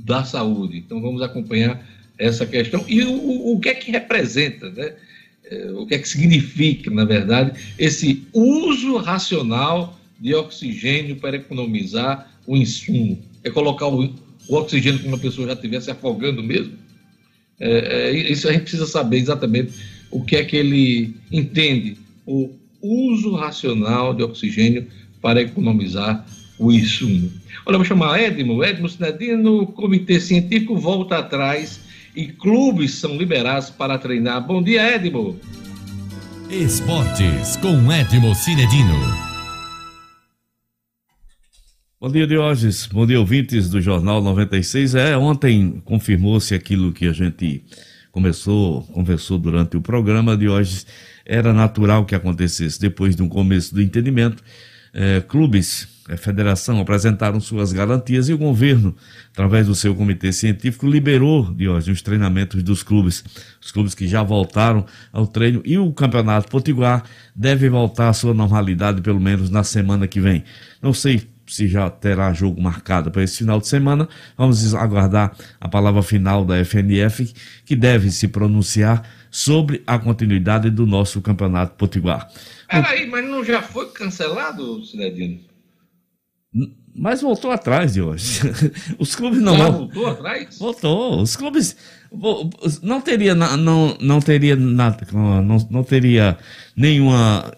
[0.03, 0.79] da Saúde.
[0.79, 4.95] Então vamos acompanhar essa questão e o, o que é que representa, né?
[5.45, 12.33] Eh, o que é que significa, na verdade, esse uso racional de oxigênio para economizar
[12.47, 13.23] o insumo.
[13.45, 14.05] É colocar o,
[14.49, 16.73] o oxigênio quando a pessoa já estiver se afogando mesmo?
[17.61, 19.73] É, é, isso a gente precisa saber exatamente
[20.11, 22.51] o que é que ele entende, o
[22.81, 24.87] uso racional de oxigênio
[25.21, 26.25] para economizar
[26.59, 27.31] o insumo.
[27.65, 31.81] Olha, vou chamar Edmo, Edmo Sinedino, o Comitê Científico volta atrás
[32.17, 34.45] e clubes são liberados para treinar.
[34.47, 35.39] Bom dia, Edmo.
[36.51, 39.29] Esportes com Edmo Cinedino.
[42.01, 42.87] Bom dia, Diógenes.
[42.87, 44.95] Bom dia, ouvintes do Jornal 96.
[44.95, 47.65] É, ontem confirmou-se aquilo que a gente
[48.13, 50.87] começou, conversou durante o programa, Diógenes.
[51.27, 54.43] Era natural que acontecesse depois de um começo do entendimento
[54.93, 58.97] é, clubes, a federação apresentaram suas garantias e o governo,
[59.31, 63.23] através do seu comitê científico, liberou de hoje os treinamentos dos clubes.
[63.61, 67.05] Os clubes que já voltaram ao treino e o campeonato potiguar
[67.37, 70.45] deve voltar à sua normalidade pelo menos na semana que vem.
[70.81, 74.09] Não sei se já terá jogo marcado para esse final de semana.
[74.37, 77.33] Vamos aguardar a palavra final da FNF,
[77.65, 82.29] que deve se pronunciar sobre a continuidade do nosso campeonato potiguar.
[82.69, 85.41] Peraí, mas já foi cancelado, Cidadino?
[86.95, 88.41] Mas voltou atrás de hoje.
[88.99, 89.57] Os clubes não.
[89.57, 90.59] Voltou atrás?
[90.59, 91.23] Voltou.
[91.23, 91.77] Os clubes.
[92.83, 96.39] Não teria, não, não teria nada, não, não teria
[96.75, 97.53] nenhuma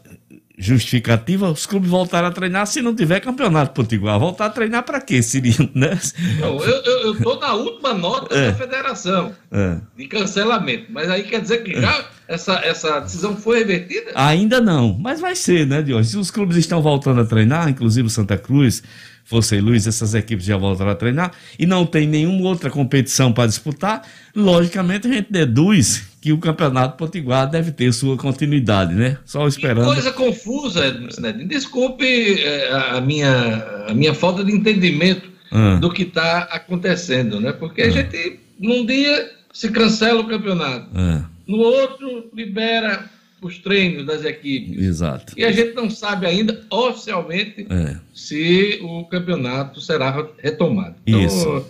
[0.60, 4.18] justificativa, os clubes voltaram a treinar se não tiver campeonato potiguar.
[4.18, 5.22] Voltar a treinar para quê?
[5.22, 5.98] Seria, né?
[6.38, 8.50] Não, eu estou na última nota é.
[8.50, 9.78] da federação é.
[9.96, 14.12] de cancelamento, mas aí quer dizer que já essa, essa decisão foi revertida?
[14.14, 16.04] Ainda não, mas vai ser, né, Diogo?
[16.04, 18.82] Se os clubes estão voltando a treinar, inclusive o Santa Cruz,
[19.30, 23.32] Força e Luz, essas equipes já voltaram a treinar, e não tem nenhuma outra competição
[23.32, 24.02] para disputar,
[24.34, 29.18] logicamente a gente deduz que o Campeonato Potiguar deve ter sua continuidade, né?
[29.24, 29.86] Só esperando.
[29.86, 31.22] Que coisa confusa, Edson.
[31.46, 35.76] Desculpe é, a minha, a minha falta de entendimento ah.
[35.76, 37.52] do que está acontecendo, né?
[37.52, 37.86] Porque ah.
[37.86, 40.88] a gente, num dia, se cancela o campeonato.
[40.92, 41.24] Ah.
[41.46, 43.08] No outro, libera
[43.40, 44.78] os treinos das equipes.
[44.78, 45.32] Exato.
[45.36, 47.96] E a gente não sabe ainda oficialmente é.
[48.14, 50.96] se o campeonato será retomado.
[51.06, 51.66] Então, Isso.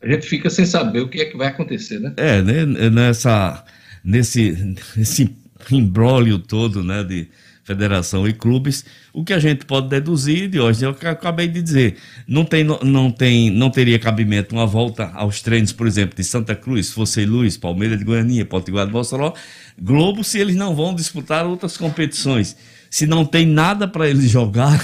[0.00, 2.14] a gente fica sem saber o que é que vai acontecer, né?
[2.16, 3.64] É, né, nessa,
[4.04, 5.36] nesse, nesse
[5.70, 7.28] imbróglio todo, né, de
[7.64, 11.96] federação e clubes, o que a gente pode deduzir de hoje, eu acabei de dizer,
[12.26, 16.54] não, tem, não, tem, não teria cabimento uma volta aos treinos, por exemplo, de Santa
[16.54, 19.34] Cruz, Fosse Luz, Palmeiras de Goiânia, Potiguar de Mossoró,
[19.80, 22.56] Globo, se eles não vão disputar outras competições.
[22.90, 24.78] Se não tem nada para eles jogar,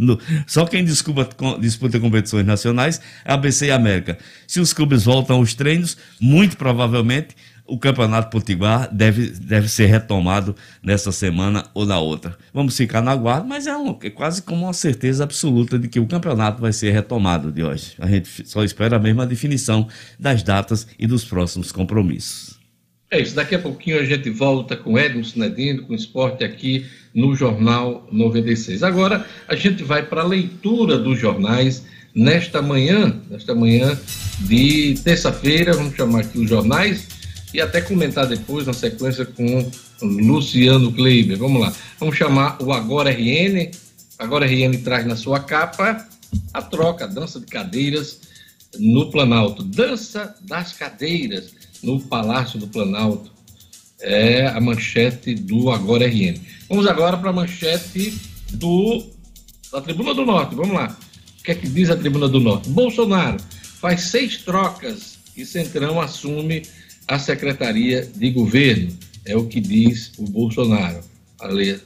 [0.46, 4.18] só quem disputa, disputa competições nacionais é a ABC e a América.
[4.46, 7.28] Se os clubes voltam aos treinos, muito provavelmente
[7.66, 12.36] o Campeonato Potiguar deve, deve ser retomado nessa semana ou na outra.
[12.52, 15.98] Vamos ficar na guarda, mas é, um, é quase como uma certeza absoluta de que
[15.98, 17.94] o campeonato vai ser retomado de hoje.
[17.98, 19.88] A gente só espera mesmo a definição
[20.18, 22.58] das datas e dos próximos compromissos.
[23.10, 26.84] É isso, daqui a pouquinho a gente volta com Edson Sinedino, com o esporte aqui
[27.14, 28.82] no Jornal 96.
[28.82, 31.84] Agora a gente vai para a leitura dos jornais
[32.14, 33.98] nesta manhã, nesta manhã
[34.40, 37.13] de terça-feira, vamos chamar aqui os jornais
[37.54, 39.70] e até comentar depois, na sequência, com
[40.02, 41.38] Luciano Kleiber.
[41.38, 41.72] Vamos lá.
[42.00, 43.70] Vamos chamar o Agora RN.
[44.18, 46.04] Agora RN traz na sua capa
[46.52, 48.20] a troca, a dança de cadeiras
[48.76, 49.62] no Planalto.
[49.62, 53.32] Dança das cadeiras no Palácio do Planalto.
[54.00, 56.40] É a manchete do Agora RN.
[56.68, 58.18] Vamos agora para a manchete
[58.54, 59.06] do,
[59.70, 60.56] da Tribuna do Norte.
[60.56, 60.98] Vamos lá.
[61.38, 62.68] O que é que diz a Tribuna do Norte?
[62.68, 63.36] Bolsonaro
[63.80, 66.62] faz seis trocas e Centrão assume
[67.08, 68.96] a Secretaria de Governo.
[69.24, 71.00] É o que diz o Bolsonaro.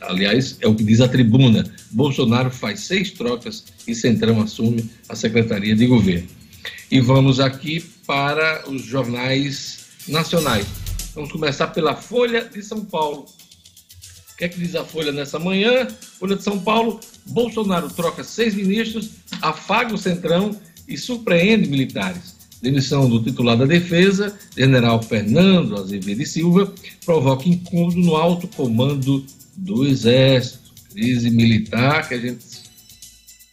[0.01, 1.65] Aliás, é o que diz a tribuna.
[1.91, 6.29] Bolsonaro faz seis trocas e Centrão assume a Secretaria de Governo.
[6.91, 10.67] E vamos aqui para os jornais nacionais.
[11.15, 13.27] Vamos começar pela Folha de São Paulo.
[14.33, 15.89] O que é que diz a Folha nessa manhã?
[16.19, 19.11] Folha de São Paulo: Bolsonaro troca seis ministros,
[19.43, 20.57] afaga o Centrão
[20.87, 22.38] e surpreende militares.
[22.61, 26.73] Demissão do titular da Defesa, general Fernando Azevedo e Silva,
[27.05, 29.25] provoca incômodo no alto comando
[29.57, 30.69] do Exército.
[30.93, 32.45] Crise militar que a gente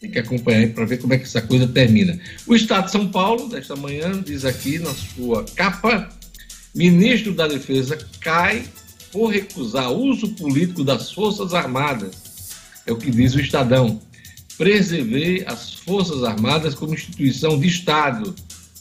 [0.00, 2.18] tem que acompanhar para ver como é que essa coisa termina.
[2.46, 6.08] O Estado de São Paulo, desta manhã, diz aqui na sua capa:
[6.74, 8.64] ministro da Defesa cai
[9.12, 12.26] por recusar uso político das Forças Armadas.
[12.84, 14.00] É o que diz o Estadão.
[14.58, 18.34] Preservei as Forças Armadas como instituição de Estado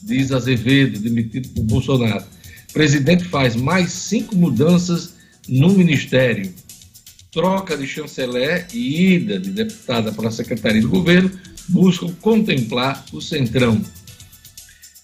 [0.06, 2.24] diz Azevedo, demitido por Bolsonaro.
[2.72, 5.16] Presidente faz mais cinco mudanças
[5.50, 6.54] no ministério.
[7.32, 11.32] Troca de chanceler e ida de deputada para a Secretaria do Governo
[11.68, 13.82] buscam contemplar o centrão.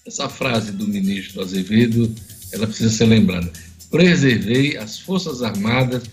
[0.06, 2.14] Essa frase do ministro Azevedo,
[2.52, 3.52] ela precisa ser lembrada.
[3.90, 6.04] Preservei as Forças Armadas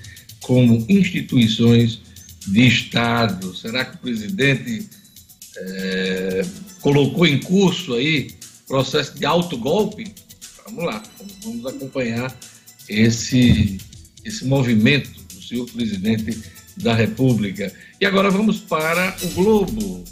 [0.42, 2.02] como instituições
[2.48, 3.56] de Estado.
[3.56, 4.90] Será que o presidente
[5.58, 6.46] é,
[6.82, 8.39] colocou em curso aí
[8.70, 10.14] processo de autogolpe,
[10.64, 11.04] vamos lá,
[11.44, 12.34] vamos acompanhar
[12.88, 13.80] esse,
[14.24, 16.40] esse movimento do senhor presidente
[16.78, 17.74] da República.
[18.00, 20.04] E agora vamos para o Globo.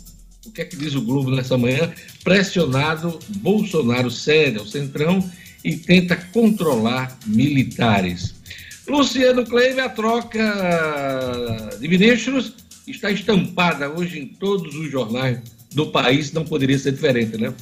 [0.44, 1.94] O que é que diz o Globo nessa manhã?
[2.24, 5.24] Pressionado, Bolsonaro cede ao Centrão
[5.64, 8.34] e tenta controlar militares.
[8.88, 12.54] Luciano Kleiber, a troca de ministros
[12.88, 15.40] está estampada hoje em todos os jornais
[15.76, 17.54] do país, não poderia ser diferente, né?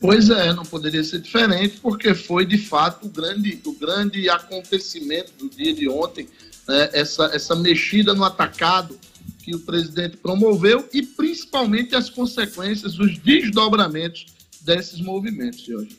[0.00, 5.32] Pois é, não poderia ser diferente, porque foi de fato o grande, o grande acontecimento
[5.38, 6.26] do dia de ontem,
[6.66, 6.88] né?
[6.94, 8.98] essa, essa mexida no atacado
[9.44, 14.26] que o presidente promoveu e principalmente as consequências, os desdobramentos
[14.62, 15.98] desses movimentos, senhores.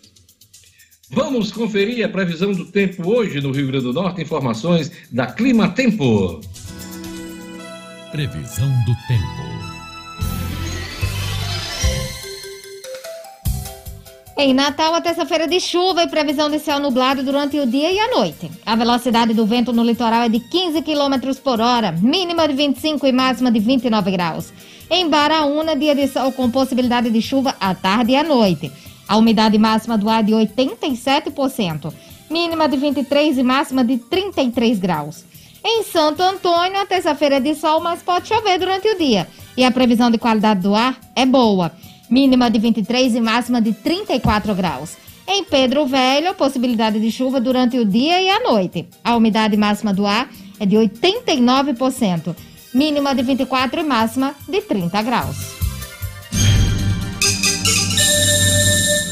[1.11, 4.21] Vamos conferir a previsão do tempo hoje no Rio Grande do Norte.
[4.21, 6.39] Informações da Clima Tempo.
[8.11, 9.50] Previsão do tempo.
[14.43, 17.99] Em Natal, a terça-feira de chuva e previsão de céu nublado durante o dia e
[17.99, 18.49] a noite.
[18.65, 23.05] A velocidade do vento no litoral é de 15 km por hora, mínima de 25
[23.05, 24.51] e máxima de 29 graus.
[24.89, 28.71] Em Baraúna, dia de sol com possibilidade de chuva à tarde e à noite.
[29.07, 31.93] A umidade máxima do ar é de 87%.
[32.27, 35.23] mínima de 23 e máxima de 33 graus.
[35.63, 39.27] Em Santo Antônio, a terça-feira é de sol, mas pode chover durante o dia.
[39.55, 41.71] E a previsão de qualidade do ar é boa,
[42.11, 44.97] mínima de 23 e máxima de 34 graus.
[45.25, 48.89] Em Pedro Velho, possibilidade de chuva durante o dia e a noite.
[49.01, 52.35] A umidade máxima do ar é de 89%,
[52.73, 55.37] mínima de 24 e máxima de 30 graus.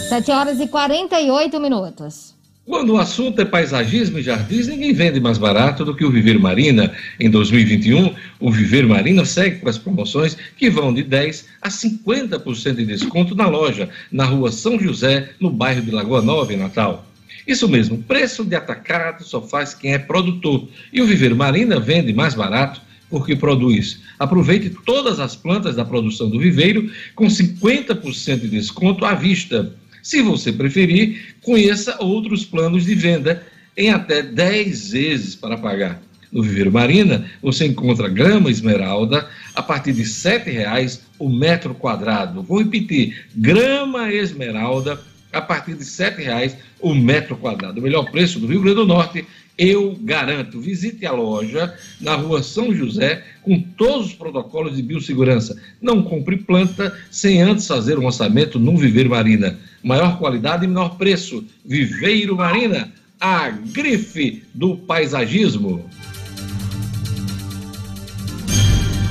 [0.10, 2.39] 7 horas e 48 minutos.
[2.70, 6.38] Quando o assunto é paisagismo e jardins, ninguém vende mais barato do que o Viver
[6.38, 6.94] Marina.
[7.20, 12.76] Em 2021, o Viver Marina segue com as promoções que vão de 10% a 50%
[12.76, 17.08] de desconto na loja, na rua São José, no bairro de Lagoa Nova, em Natal.
[17.48, 20.68] Isso mesmo, preço de atacado só faz quem é produtor.
[20.94, 24.00] E o Viver Marina vende mais barato porque produz.
[24.20, 29.74] Aproveite todas as plantas da produção do viveiro com 50% de desconto à vista.
[30.02, 33.46] Se você preferir, conheça outros planos de venda
[33.76, 36.02] em até 10 vezes para pagar.
[36.32, 42.44] No Viveiro Marina, você encontra grama esmeralda a partir de R$ 7,00 o metro quadrado.
[42.44, 45.00] Vou repetir, grama esmeralda
[45.34, 47.80] a partir de R$ 7,00 o metro quadrado.
[47.80, 49.26] O melhor preço do Rio Grande do Norte
[49.58, 50.62] eu garanto.
[50.62, 55.62] Visite a loja na rua São José com todos os protocolos de biossegurança.
[55.82, 59.60] Não compre planta sem antes fazer um orçamento no Viveiro Marina.
[59.84, 61.46] Maior qualidade e menor preço.
[61.66, 65.90] Viveiro Marina, a grife do paisagismo.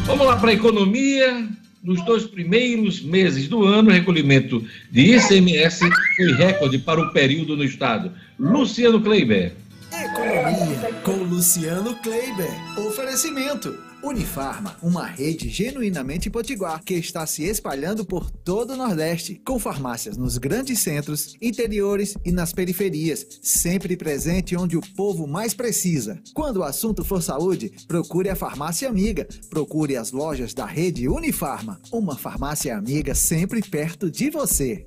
[0.05, 1.49] Vamos lá para a economia.
[1.83, 5.81] Nos dois primeiros meses do ano, o recolhimento de ICMS
[6.17, 8.13] foi recorde para o período no estado.
[8.39, 9.55] Luciano Kleiber.
[9.93, 12.51] Economia com Luciano Kleiber.
[12.79, 13.88] Oferecimento.
[14.03, 20.17] Unifarma, uma rede genuinamente potiguar que está se espalhando por todo o Nordeste, com farmácias
[20.17, 26.23] nos grandes centros, interiores e nas periferias, sempre presente onde o povo mais precisa.
[26.33, 31.81] Quando o assunto for saúde, procure a farmácia amiga, procure as lojas da rede Unifarma,
[31.93, 34.87] uma farmácia amiga sempre perto de você.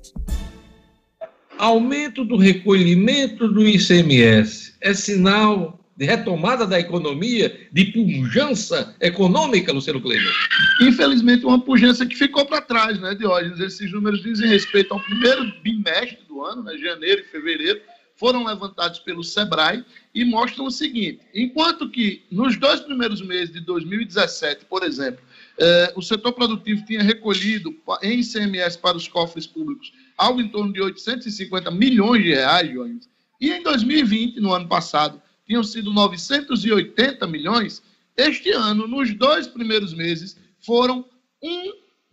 [1.58, 10.00] Aumento do recolhimento do ICMS é sinal de retomada da economia, de pujança econômica, Luciano
[10.00, 10.32] Kleber?
[10.80, 13.60] Infelizmente, uma pujança que ficou para trás, né, Diógenes?
[13.60, 17.80] Esses números dizem respeito ao primeiro bimestre do ano, né, janeiro e fevereiro,
[18.16, 23.60] foram levantados pelo SEBRAE e mostram o seguinte: enquanto que nos dois primeiros meses de
[23.60, 25.22] 2017, por exemplo,
[25.56, 27.72] eh, o setor produtivo tinha recolhido
[28.02, 33.08] em ICMS para os cofres públicos algo em torno de 850 milhões de reais, Joanes.
[33.40, 35.22] E em 2020, no ano passado,
[35.52, 37.82] tinham sido 980 milhões.
[38.16, 41.04] Este ano, nos dois primeiros meses, foram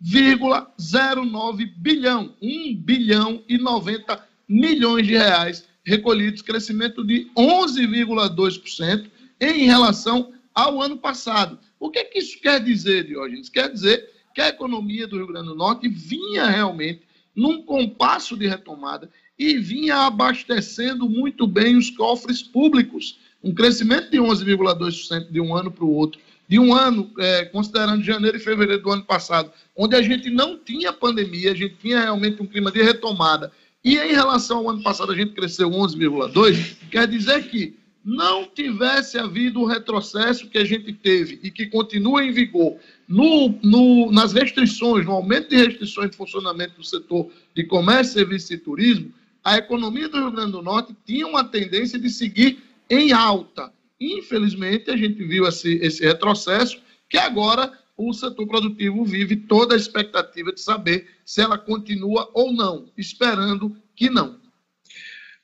[0.04, 9.10] 1,09 bilhão, 1 bilhão e 90 milhões de reais recolhidos, crescimento de 11,2%
[9.40, 11.58] em relação ao ano passado.
[11.78, 13.48] O que, é que isso quer dizer, Diógenes?
[13.48, 18.46] Quer dizer que a economia do Rio Grande do Norte vinha realmente num compasso de
[18.46, 23.18] retomada e vinha abastecendo muito bem os cofres públicos.
[23.42, 26.20] Um crescimento de 11,2% de um ano para o outro.
[26.48, 30.58] De um ano, é, considerando janeiro e fevereiro do ano passado, onde a gente não
[30.58, 33.52] tinha pandemia, a gente tinha realmente um clima de retomada.
[33.84, 39.18] E em relação ao ano passado, a gente cresceu 11,2%, quer dizer que não tivesse
[39.18, 42.76] havido o retrocesso que a gente teve e que continua em vigor
[43.06, 48.54] no, no, nas restrições, no aumento de restrições de funcionamento do setor de comércio, serviço
[48.54, 49.12] e turismo,
[49.44, 53.72] a economia do Rio Grande do Norte tinha uma tendência de seguir em alta.
[54.00, 59.78] Infelizmente, a gente viu esse, esse retrocesso, que agora o setor produtivo vive toda a
[59.78, 64.40] expectativa de saber se ela continua ou não, esperando que não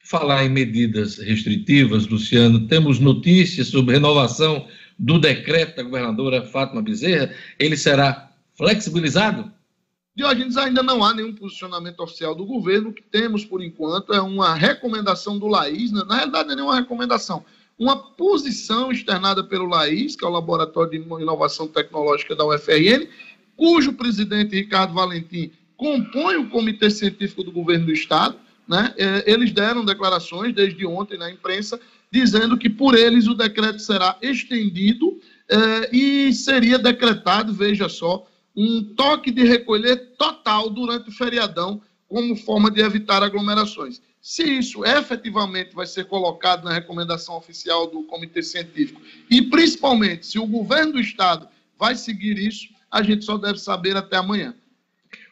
[0.07, 4.67] falar em medidas restritivas, Luciano, temos notícias sobre renovação
[4.99, 7.35] do decreto da governadora Fátima Bezerra.
[7.59, 9.53] Ele será flexibilizado?
[10.17, 12.89] Diógenes, ainda não há nenhum posicionamento oficial do governo.
[12.89, 15.93] O que temos, por enquanto, é uma recomendação do LAIS.
[15.93, 16.03] Né?
[16.07, 17.45] Na realidade, não é nenhuma recomendação.
[17.79, 23.07] Uma posição externada pelo LAIS, que é o Laboratório de Inovação Tecnológica da UFRN,
[23.57, 29.53] cujo presidente, Ricardo Valentim, compõe o Comitê Científico do Governo do Estado né, é, eles
[29.53, 35.97] deram declarações desde ontem na imprensa dizendo que por eles o decreto será estendido é,
[35.97, 42.71] e seria decretado, veja só, um toque de recolher total durante o feriadão como forma
[42.71, 44.01] de evitar aglomerações.
[44.23, 49.01] Se isso efetivamente vai ser colocado na recomendação oficial do Comitê Científico
[49.31, 51.47] e principalmente se o governo do Estado
[51.79, 54.55] vai seguir isso, a gente só deve saber até amanhã.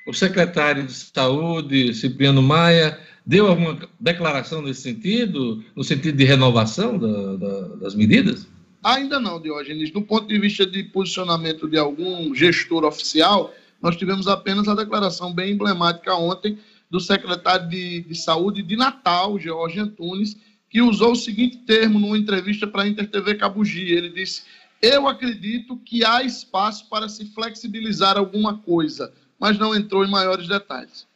[0.06, 6.98] O secretário de Saúde, Cipriano Maia, deu alguma declaração nesse sentido, no sentido de renovação
[6.98, 8.46] da, da, das medidas?
[8.84, 9.90] Ainda não, Diógenes.
[9.90, 15.32] Do ponto de vista de posicionamento de algum gestor oficial, nós tivemos apenas a declaração
[15.32, 16.58] bem emblemática ontem
[16.90, 20.36] do secretário de, de Saúde de Natal, George Antunes,
[20.68, 23.90] que usou o seguinte termo numa entrevista para a InterTV Cabugi.
[23.90, 24.42] Ele disse:
[24.82, 29.10] Eu acredito que há espaço para se flexibilizar alguma coisa,
[29.40, 31.06] mas não entrou em maiores detalhes.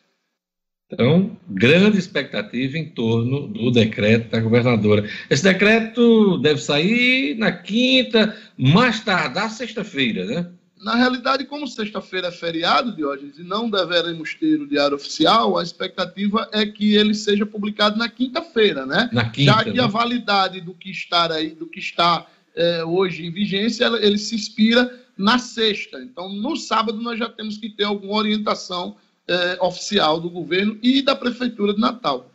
[0.91, 5.09] Então, grande expectativa em torno do decreto da governadora.
[5.29, 10.51] Esse decreto deve sair na quinta, mais tardar sexta-feira, né?
[10.81, 15.63] Na realidade, como sexta-feira é feriado, Diógenes, e não deveremos ter o diário oficial, a
[15.63, 19.11] expectativa é que ele seja publicado na quinta-feira, né?
[19.13, 19.83] Na quinta, Já que né?
[19.83, 22.27] a validade do que está aí, do que está
[22.57, 26.01] é, hoje em vigência, ele se inspira na sexta.
[26.01, 28.97] Então, no sábado, nós já temos que ter alguma orientação
[29.29, 32.31] é, oficial do governo e da Prefeitura de Natal.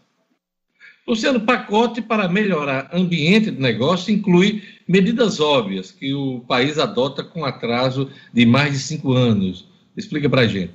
[1.05, 7.43] Luciano, pacote para melhorar ambiente de negócio inclui medidas óbvias que o país adota com
[7.43, 9.67] atraso de mais de cinco anos.
[9.97, 10.73] Explica para a gente.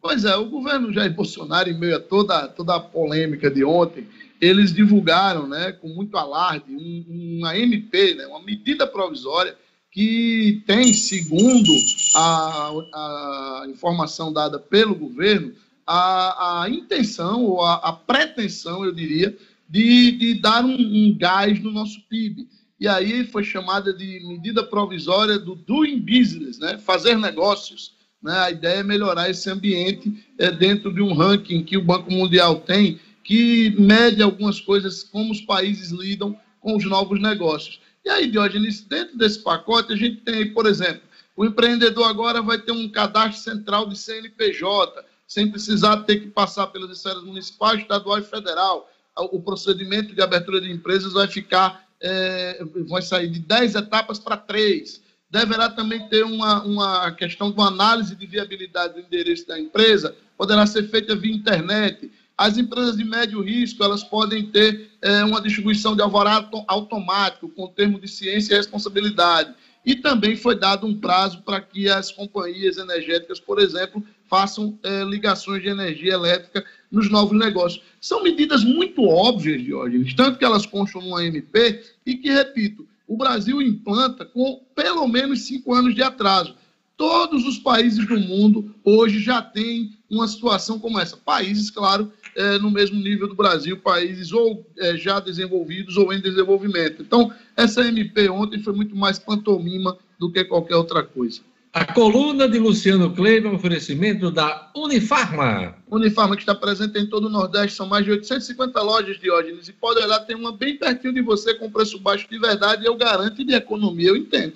[0.00, 4.06] Pois é, o governo Jair Bolsonaro, em meio a toda, toda a polêmica de ontem,
[4.40, 9.56] eles divulgaram, né, com muito alarde, um, uma MP, né, uma medida provisória
[9.98, 11.72] que tem, segundo
[12.14, 15.52] a, a informação dada pelo governo,
[15.84, 19.36] a, a intenção ou a, a, pretensão, eu diria,
[19.68, 22.46] de, de dar um, um, gás no nosso PIB.
[22.78, 26.78] E aí foi chamada de medida provisória do doing business, né?
[26.78, 27.94] fazer negócios.
[28.22, 28.38] Né?
[28.38, 32.60] A ideia é melhorar esse ambiente é, dentro de um ranking que o Banco Mundial
[32.60, 37.80] tem, que mede algumas coisas, como os países lidam com os novos negócios.
[38.04, 41.02] E aí, Diógenes, dentro desse pacote, a gente tem, por exemplo,
[41.36, 46.66] o empreendedor agora vai ter um cadastro central de CNPJ, sem precisar ter que passar
[46.68, 48.90] pelas esferas municipal, estadual e federal.
[49.16, 54.36] O procedimento de abertura de empresas vai ficar, é, vai sair de 10 etapas para
[54.36, 55.00] 3.
[55.30, 60.16] Deverá também ter uma, uma questão de uma análise de viabilidade do endereço da empresa,
[60.36, 62.10] poderá ser feita via internet.
[62.38, 67.66] As empresas de médio risco, elas podem ter é, uma distribuição de alvará automático, com
[67.66, 69.52] termo de ciência e responsabilidade.
[69.84, 75.02] E também foi dado um prazo para que as companhias energéticas, por exemplo, façam é,
[75.02, 77.82] ligações de energia elétrica nos novos negócios.
[78.00, 83.16] São medidas muito óbvias, Diógenes, tanto que elas constam no AMP e que, repito, o
[83.16, 86.54] Brasil implanta com pelo menos cinco anos de atraso.
[86.96, 91.16] Todos os países do mundo hoje já têm uma situação como essa.
[91.16, 96.20] Países, claro, é, no mesmo nível do Brasil, países ou é, já desenvolvidos ou em
[96.20, 97.02] desenvolvimento.
[97.02, 101.40] Então, essa MP ontem foi muito mais pantomima do que qualquer outra coisa.
[101.72, 105.76] A coluna de Luciano Kleber, oferecimento da Unifarma.
[105.90, 109.68] Unifarma que está presente em todo o Nordeste, são mais de 850 lojas de Diógenes.
[109.68, 112.96] E pode olhar, tem uma bem pertinho de você com preço baixo de verdade, eu
[112.96, 114.54] garanto, e de economia, eu entendo.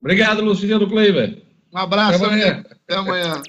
[0.00, 1.40] Obrigado, Luciano Kleber.
[1.72, 2.16] Um abraço.
[2.16, 2.64] Até amanhã.
[2.68, 3.42] Até amanhã.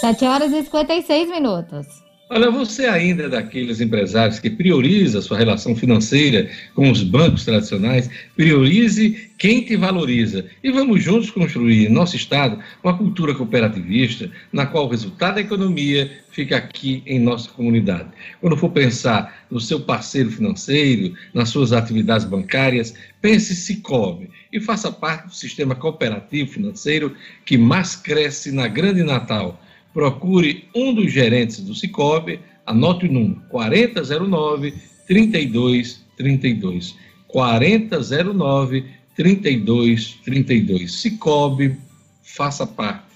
[0.00, 1.86] Sete horas e 56 minutos.
[2.30, 8.08] Olha, você ainda é daqueles empresários que prioriza sua relação financeira com os bancos tradicionais,
[8.36, 10.44] priorize quem te valoriza.
[10.62, 15.40] E vamos juntos construir em nosso Estado uma cultura cooperativista, na qual o resultado da
[15.40, 18.10] economia fica aqui em nossa comunidade.
[18.40, 24.92] Quando for pensar no seu parceiro financeiro, nas suas atividades bancárias, pense Cicobi e faça
[24.92, 29.60] parte do sistema cooperativo financeiro que mais cresce na Grande Natal
[29.98, 34.72] procure um dos gerentes do Cicobi, anote o número 4009
[35.08, 36.94] 3232.
[37.26, 38.84] 4009
[39.16, 40.92] 3232.
[40.92, 41.76] Cicobi,
[42.22, 43.08] faça parte.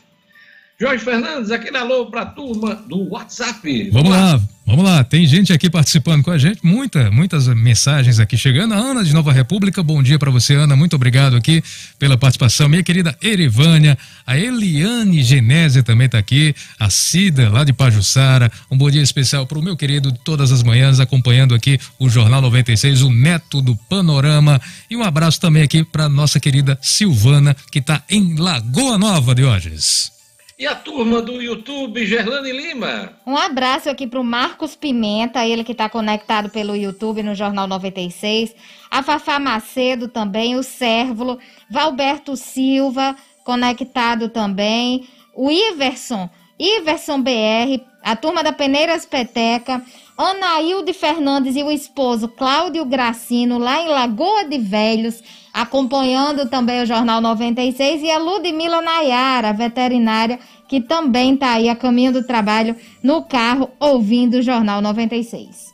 [0.77, 3.91] Jorge Fernandes, aquele alô para a turma do WhatsApp.
[3.91, 4.41] Vamos lá,
[4.73, 5.05] vamos lá.
[5.05, 8.73] Tem gente aqui participando com a gente, muita, muitas mensagens aqui chegando.
[8.73, 10.75] A Ana de Nova República, bom dia para você, Ana.
[10.75, 11.63] Muito obrigado aqui
[11.99, 12.71] pela participação.
[12.71, 18.51] Minha querida Erivânia, a Eliane Genese também está aqui, a Cida lá de Pajuçara.
[18.71, 22.09] Um bom dia especial para o meu querido de todas as manhãs acompanhando aqui o
[22.09, 24.59] Jornal 96, o Neto do Panorama.
[24.89, 30.22] E um abraço também aqui para nossa querida Silvana, que está em Lagoa Nova, Diógenes.
[30.63, 33.15] E a turma do YouTube, Gerlane Lima.
[33.27, 37.67] Um abraço aqui para o Marcos Pimenta, ele que está conectado pelo YouTube no Jornal
[37.67, 38.55] 96.
[38.89, 45.09] A Fafá Macedo também, o Sérvulo, Valberto Silva, conectado também.
[45.35, 49.85] O Iverson, Iverson BR, a turma da Peneiras Peteca.
[50.25, 56.87] Anailde Fernandes e o esposo Cláudio Gracino, lá em Lagoa de Velhos, acompanhando também o
[56.87, 62.77] Jornal 96, e a Ludmila Nayara, veterinária, que também está aí a caminho do trabalho
[63.03, 65.73] no carro, ouvindo o Jornal 96.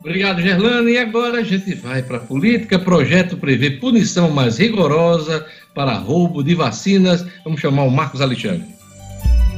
[0.00, 0.92] Obrigado, Gerlane.
[0.92, 2.78] E agora a gente vai para a política.
[2.78, 7.26] Projeto prevê punição mais rigorosa para roubo de vacinas.
[7.44, 8.66] Vamos chamar o Marcos Alexandre.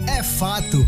[0.07, 0.79] É fato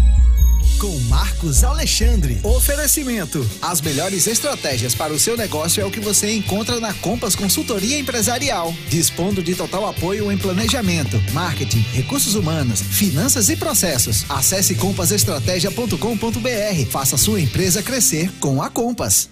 [0.81, 2.41] com Marcos Alexandre.
[2.43, 7.37] Oferecimento: as melhores estratégias para o seu negócio é o que você encontra na Compass
[7.37, 14.24] Consultoria Empresarial, dispondo de total apoio em planejamento, marketing, recursos humanos, finanças e processos.
[14.28, 16.91] Acesse compassestratégia.com.br.
[16.91, 19.28] Faça sua empresa crescer com a Compass.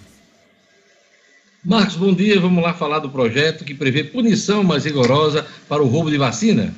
[1.65, 2.39] Marcos, bom dia.
[2.39, 6.75] Vamos lá falar do projeto que prevê punição mais rigorosa para o roubo de vacina.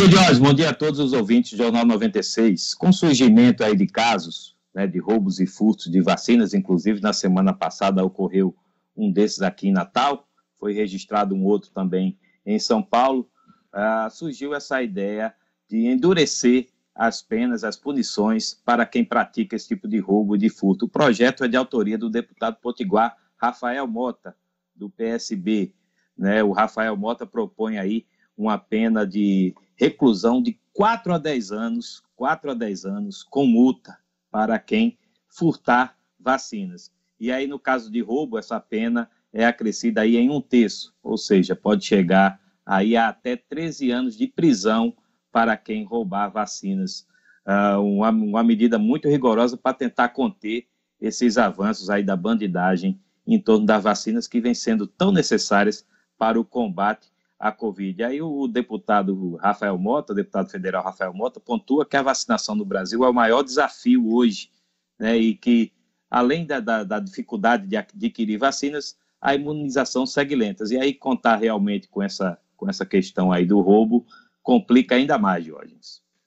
[0.00, 2.72] Bom dia, a todos os ouvintes do Jornal 96.
[2.72, 7.12] Com o surgimento aí de casos né, de roubos e furtos de vacinas, inclusive na
[7.12, 8.56] semana passada ocorreu
[8.96, 10.26] um desses aqui em Natal,
[10.58, 13.28] foi registrado um outro também em São Paulo,
[13.74, 15.34] uh, surgiu essa ideia
[15.68, 20.48] de endurecer as penas, as punições para quem pratica esse tipo de roubo e de
[20.48, 20.86] furto.
[20.86, 24.34] O projeto é de autoria do deputado Potiguar Rafael Mota,
[24.74, 25.74] do PSB.
[26.16, 26.42] Né?
[26.42, 32.50] O Rafael Mota propõe aí uma pena de reclusão de 4 a 10 anos, 4
[32.50, 33.96] a 10 anos, com multa
[34.30, 36.92] para quem furtar vacinas.
[37.18, 41.16] E aí, no caso de roubo, essa pena é acrescida aí em um terço, ou
[41.16, 44.94] seja, pode chegar aí a até 13 anos de prisão
[45.32, 47.06] para quem roubar vacinas.
[47.46, 50.66] Uh, uma, uma medida muito rigorosa para tentar conter
[51.00, 55.86] esses avanços aí da bandidagem em torno das vacinas que vêm sendo tão necessárias
[56.18, 57.08] para o combate
[57.40, 58.04] à Covid.
[58.04, 63.02] Aí o deputado Rafael Mota, deputado federal Rafael Mota, pontua que a vacinação no Brasil
[63.02, 64.50] é o maior desafio hoje,
[64.98, 65.72] né, e que,
[66.10, 70.64] além da, da, da dificuldade de adquirir vacinas, a imunização segue lenta.
[70.70, 74.06] E aí contar realmente com essa, com essa questão aí do roubo
[74.42, 75.74] complica ainda mais, Jorge.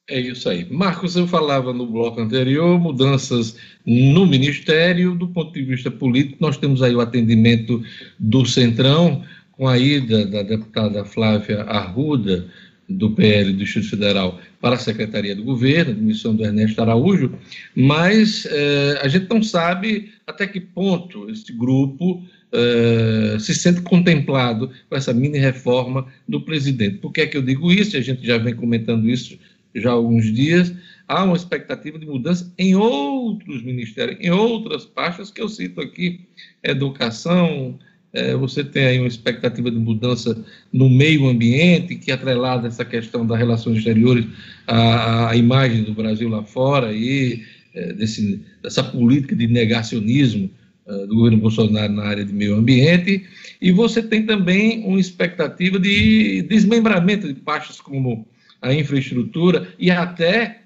[0.09, 0.69] É isso aí.
[0.69, 3.55] Marcos, eu falava no bloco anterior, mudanças
[3.85, 7.81] no Ministério, do ponto de vista político, nós temos aí o atendimento
[8.19, 12.47] do Centrão, com a ida da deputada Flávia Arruda,
[12.89, 17.33] do PL do Distrito Federal, para a Secretaria do Governo, admissão do Ernesto Araújo,
[17.75, 24.69] mas eh, a gente não sabe até que ponto esse grupo eh, se sente contemplado
[24.89, 26.97] com essa mini reforma do presidente.
[26.97, 27.95] Por que é que eu digo isso?
[27.95, 29.39] A gente já vem comentando isso
[29.75, 30.73] já há alguns dias,
[31.07, 36.21] há uma expectativa de mudança em outros ministérios, em outras pastas que eu cito aqui,
[36.61, 37.79] educação,
[38.13, 40.37] é, você tem aí uma expectativa de mudança
[40.71, 44.25] no meio ambiente, que atrelada essa questão das relações exteriores,
[44.67, 47.43] a, imagem do Brasil lá fora e
[47.73, 50.49] é, desse, dessa política de negacionismo
[50.85, 53.25] é, do governo Bolsonaro na área de meio ambiente,
[53.59, 58.27] e você tem também uma expectativa de desmembramento de pastas como
[58.61, 60.61] a infraestrutura e até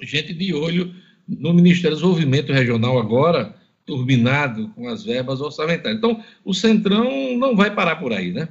[0.00, 0.94] gente de olho
[1.28, 3.54] no Ministério do Desenvolvimento Regional agora,
[3.88, 5.96] turbinado com as verbas orçamentárias.
[5.96, 8.50] Então, o Centrão não vai parar por aí, né?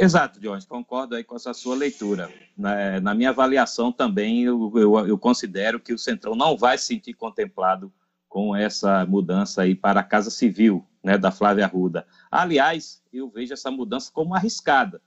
[0.00, 2.30] Exato, Jones, concordo aí com essa sua leitura.
[2.56, 6.86] Na, na minha avaliação também, eu, eu, eu, considero que o Centrão não vai se
[6.86, 7.92] sentir contemplado
[8.28, 12.06] com essa mudança aí para a Casa Civil, né, da Flávia Arruda.
[12.30, 15.02] Aliás, eu vejo essa mudança como arriscada,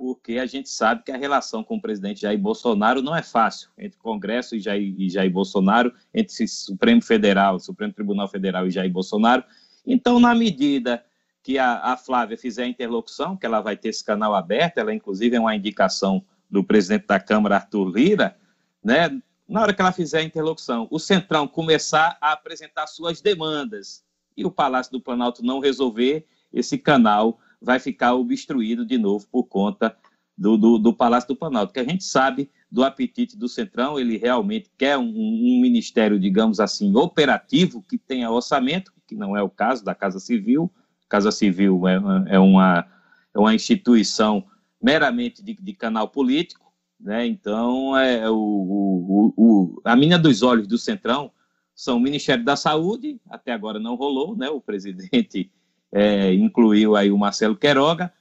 [0.00, 3.68] porque a gente sabe que a relação com o presidente Jair Bolsonaro não é fácil,
[3.76, 8.90] entre Congresso e Jair, e Jair Bolsonaro, entre Supremo Federal, Supremo Tribunal Federal e Jair
[8.90, 9.44] Bolsonaro.
[9.86, 11.04] Então, na medida
[11.42, 14.94] que a, a, Flávia fizer a interlocução, que ela vai ter esse canal aberto, ela
[14.94, 18.38] inclusive é uma indicação do presidente da Câmara, Arthur Lira,
[18.82, 19.20] né?
[19.46, 24.02] Na hora que ela fizer a interlocução, o Centrão começar a apresentar suas demandas
[24.34, 29.44] e o Palácio do Planalto não resolver, esse canal vai ficar obstruído de novo por
[29.44, 29.96] conta
[30.40, 34.16] do, do, do Palácio do Planalto, que a gente sabe do apetite do Centrão, ele
[34.16, 39.50] realmente quer um, um, ministério, digamos assim, operativo, que tenha orçamento, que não é o
[39.50, 40.72] caso da Casa Civil.
[41.08, 42.86] Casa Civil é, é, uma,
[43.34, 44.46] é uma instituição
[44.80, 47.26] meramente de, de canal político, né?
[47.26, 51.32] então é o, o, o, a mina dos olhos do Centrão
[51.74, 54.48] são o Ministério da Saúde, até agora não rolou, né?
[54.48, 55.50] o presidente
[55.92, 58.12] é, incluiu aí o Marcelo Queiroga.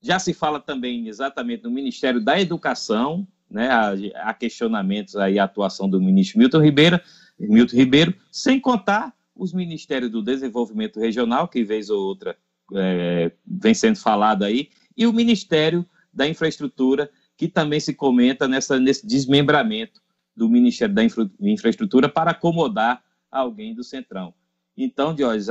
[0.00, 3.68] Já se fala também exatamente no Ministério da Educação, né,
[4.16, 7.00] há, questionamentos aí atuação do ministro Milton Ribeiro,
[7.38, 12.36] Milton Ribeiro, sem contar os Ministérios do Desenvolvimento Regional, que vez ou outra
[12.74, 18.80] é, vem sendo falado aí, e o Ministério da Infraestrutura, que também se comenta nessa,
[18.80, 20.00] nesse desmembramento
[20.34, 24.34] do Ministério da Infra, Infraestrutura para acomodar alguém do Centrão.
[24.76, 25.48] Então, Diógenes,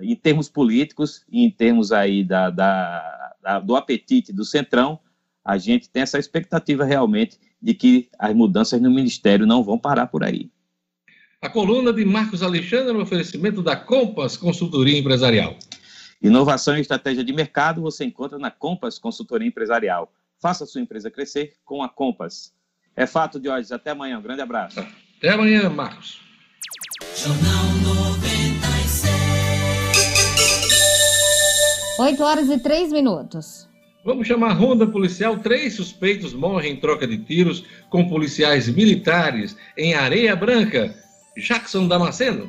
[0.00, 4.98] em termos políticos e em termos aí da, da, da, do apetite do Centrão,
[5.44, 10.06] a gente tem essa expectativa realmente de que as mudanças no Ministério não vão parar
[10.06, 10.50] por aí.
[11.40, 15.56] A coluna de Marcos Alexandre no oferecimento da Compass Consultoria Empresarial.
[16.20, 20.12] Inovação e estratégia de mercado você encontra na Compass Consultoria Empresarial.
[20.40, 22.52] Faça sua empresa crescer com a Compass.
[22.96, 23.70] É fato, Diógenes.
[23.70, 24.18] Até amanhã.
[24.18, 24.80] Um grande abraço.
[25.18, 26.20] Até amanhã, Marcos.
[27.16, 27.77] Jornal
[31.98, 33.68] 8 horas e 3 minutos.
[34.04, 35.36] Vamos chamar a ronda policial.
[35.38, 40.94] Três suspeitos morrem em troca de tiros com policiais militares em Areia Branca.
[41.36, 42.48] Jackson Damasceno.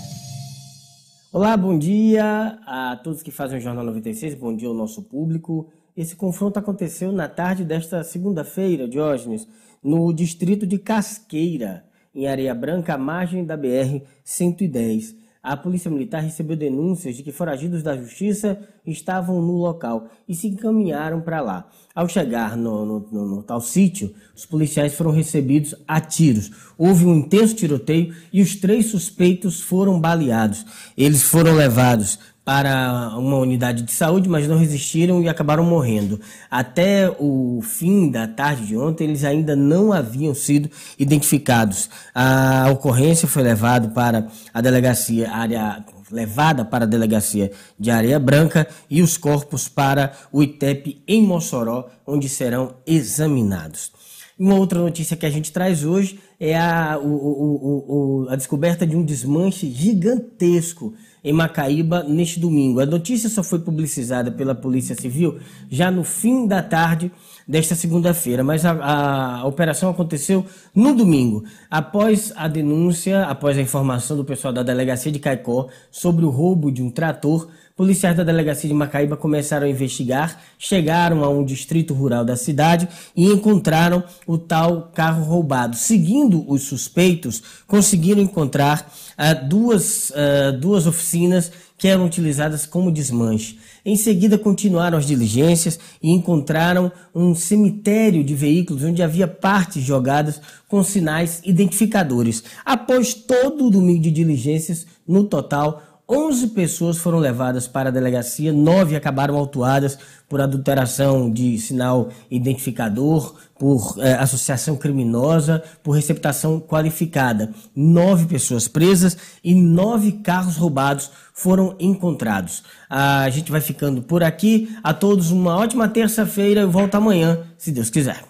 [1.33, 5.69] Olá, bom dia a todos que fazem o Jornal 96, bom dia ao nosso público.
[5.95, 9.47] Esse confronto aconteceu na tarde desta segunda-feira, Diógenes,
[9.81, 16.55] no distrito de Casqueira, em Areia Branca, à margem da BR-110 a Polícia Militar recebeu
[16.55, 21.67] denúncias de que foragidos da Justiça estavam no local e se encaminharam para lá.
[21.93, 26.49] Ao chegar no, no, no, no, tal sítio, os policiais foram recebidos a tiros.
[26.77, 30.65] Houve um intenso tiroteio e os três suspeitos foram baleados.
[30.97, 36.19] Eles foram levados para uma unidade de saúde, mas não resistiram e acabaram morrendo.
[36.49, 41.89] Até o fim da tarde de ontem, eles ainda não haviam sido identificados.
[42.15, 48.67] A ocorrência foi levada para a delegacia área levada para a delegacia de Areia Branca
[48.89, 53.91] e os corpos para o ITEP em Mossoró, onde serão examinados.
[54.37, 58.87] Uma outra notícia que a gente traz hoje é a, o, o, o, a descoberta
[58.87, 62.79] de um desmanche gigantesco em Macaíba neste domingo.
[62.79, 65.39] A notícia só foi publicizada pela Polícia Civil
[65.69, 67.11] já no fim da tarde
[67.47, 74.15] desta segunda-feira, mas a, a, operação aconteceu no domingo, após a denúncia, após a informação
[74.17, 78.67] do pessoal da delegacia de Caicó sobre o roubo de um trator Policiais da delegacia
[78.67, 84.37] de Macaíba começaram a investigar, chegaram a um distrito rural da cidade e encontraram o
[84.37, 85.75] tal carro roubado.
[85.75, 91.51] Seguindo os suspeitos, conseguiram encontrar uh, duas, uh, duas oficinas
[91.81, 93.57] que eram utilizadas como desmanche.
[93.83, 100.39] Em seguida, continuaram as diligências e encontraram um cemitério de veículos onde havia partes jogadas
[100.67, 102.43] com sinais identificadores.
[102.63, 105.81] Após todo o domingo de diligências, no total,
[106.13, 109.97] 11 pessoas foram levadas para a delegacia, nove acabaram autuadas
[110.27, 117.53] por adulteração de sinal identificador, por eh, associação criminosa, por receptação qualificada.
[117.73, 122.61] Nove pessoas presas e nove carros roubados foram encontrados.
[122.89, 124.75] A gente vai ficando por aqui.
[124.83, 126.59] A todos uma ótima terça-feira.
[126.61, 128.21] Eu volto amanhã, se Deus quiser.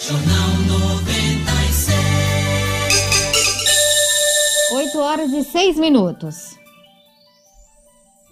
[0.00, 1.94] Jornal 96.
[4.72, 6.63] 8 horas e 6 minutos.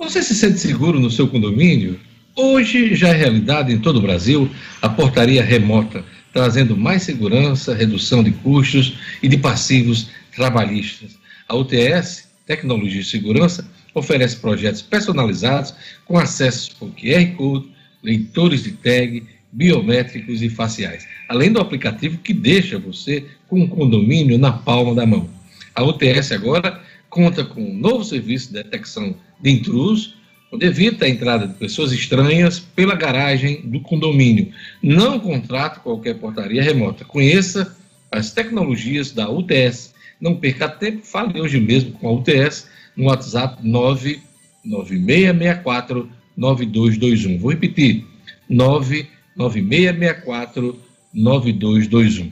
[0.03, 1.99] Você se sente seguro no seu condomínio?
[2.35, 4.51] Hoje já é realidade em todo o Brasil
[4.83, 11.17] a portaria remota, trazendo mais segurança, redução de custos e de passivos trabalhistas.
[11.49, 15.73] A UTS, Tecnologia e Segurança, oferece projetos personalizados
[16.05, 17.71] com acesso por QR Code,
[18.03, 19.23] leitores de tag,
[19.53, 25.07] biométricos e faciais, além do aplicativo que deixa você com um condomínio na palma da
[25.07, 25.31] mão.
[25.77, 30.15] A UTS agora conta com um novo serviço de detecção de intrusos,
[30.53, 34.53] onde evita a entrada de pessoas estranhas pela garagem do condomínio.
[34.83, 37.05] Não contrate qualquer portaria remota.
[37.05, 37.77] Conheça
[38.11, 39.95] as tecnologias da UTS.
[40.21, 47.39] Não perca tempo, fale hoje mesmo com a UTS no WhatsApp 99664 9221.
[47.39, 48.07] Vou repetir:
[48.49, 50.79] 99664
[51.13, 52.31] 9221.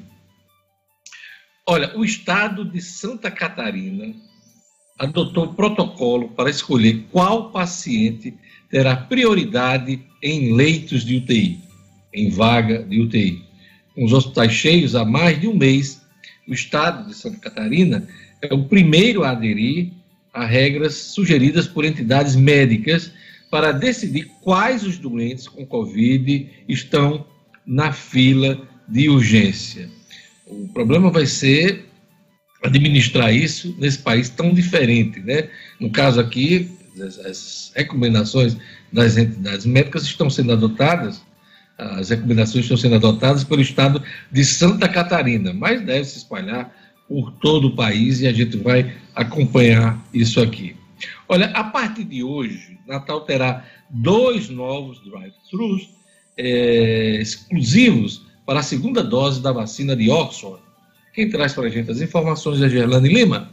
[1.67, 4.15] Olha, o estado de Santa Catarina
[5.01, 8.35] adotou protocolo para escolher qual paciente
[8.71, 11.59] terá prioridade em leitos de UTI,
[12.13, 13.43] em vaga de UTI.
[13.95, 16.03] Com os hospitais cheios há mais de um mês,
[16.47, 18.07] o estado de Santa Catarina
[18.43, 19.91] é o primeiro a aderir
[20.35, 23.11] a regras sugeridas por entidades médicas
[23.51, 27.27] para decidir quais os doentes com Covid estão
[27.67, 29.89] na fila de urgência.
[30.47, 31.90] O problema vai ser
[32.63, 35.49] administrar isso nesse país tão diferente, né?
[35.79, 38.57] No caso aqui, as, recomendações
[38.93, 41.23] das entidades médicas estão sendo adotadas,
[41.79, 46.75] as recomendações estão sendo adotadas pelo estado de Santa Catarina, mas deve se espalhar
[47.09, 50.77] por todo o país e a gente vai acompanhar isso aqui.
[51.29, 55.89] Olha, a partir de hoje, Natal terá dois novos drive-thrus
[56.37, 60.63] é, exclusivos para a segunda dose da vacina de Oxford.
[61.13, 63.51] Quem traz para a gente as informações é Gerlane Lima.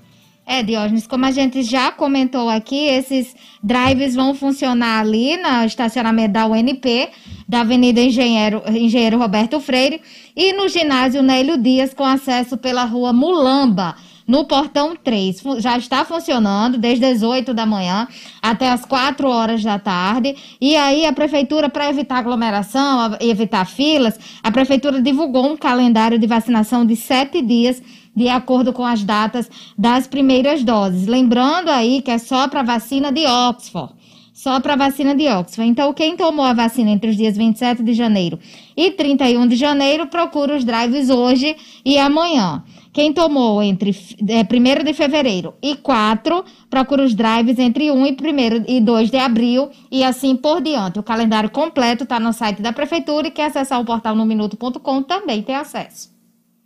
[0.50, 6.32] É, Diógenes, como a gente já comentou aqui, esses drives vão funcionar ali no estacionamento
[6.32, 7.10] da UNP,
[7.46, 10.02] da Avenida Engenheiro, Engenheiro Roberto Freire,
[10.34, 13.98] e no ginásio Nélio Dias, com acesso pela rua Mulamba,
[14.28, 15.42] no portão 3.
[15.60, 18.08] Já está funcionando desde as 8 da manhã
[18.42, 20.36] até as 4 horas da tarde.
[20.60, 26.28] E aí a prefeitura, para evitar aglomeração, evitar filas, a prefeitura divulgou um calendário de
[26.28, 27.82] vacinação de sete dias
[28.16, 29.48] de acordo com as datas
[29.78, 31.06] das primeiras doses.
[31.06, 33.94] Lembrando aí que é só para vacina de Oxford.
[34.34, 35.70] Só para vacina de Oxford.
[35.70, 38.40] Então, quem tomou a vacina entre os dias 27 de janeiro
[38.76, 41.56] e 31 de janeiro, procura os drives hoje
[41.86, 42.64] e amanhã.
[42.98, 48.12] Quem tomou entre é, 1 de fevereiro e 4, procura os drives entre 1 e
[48.12, 50.98] 1 e 2 de abril e assim por diante.
[50.98, 55.04] O calendário completo está no site da Prefeitura e quem acessar o portal no minuto.com
[55.04, 56.17] também tem acesso.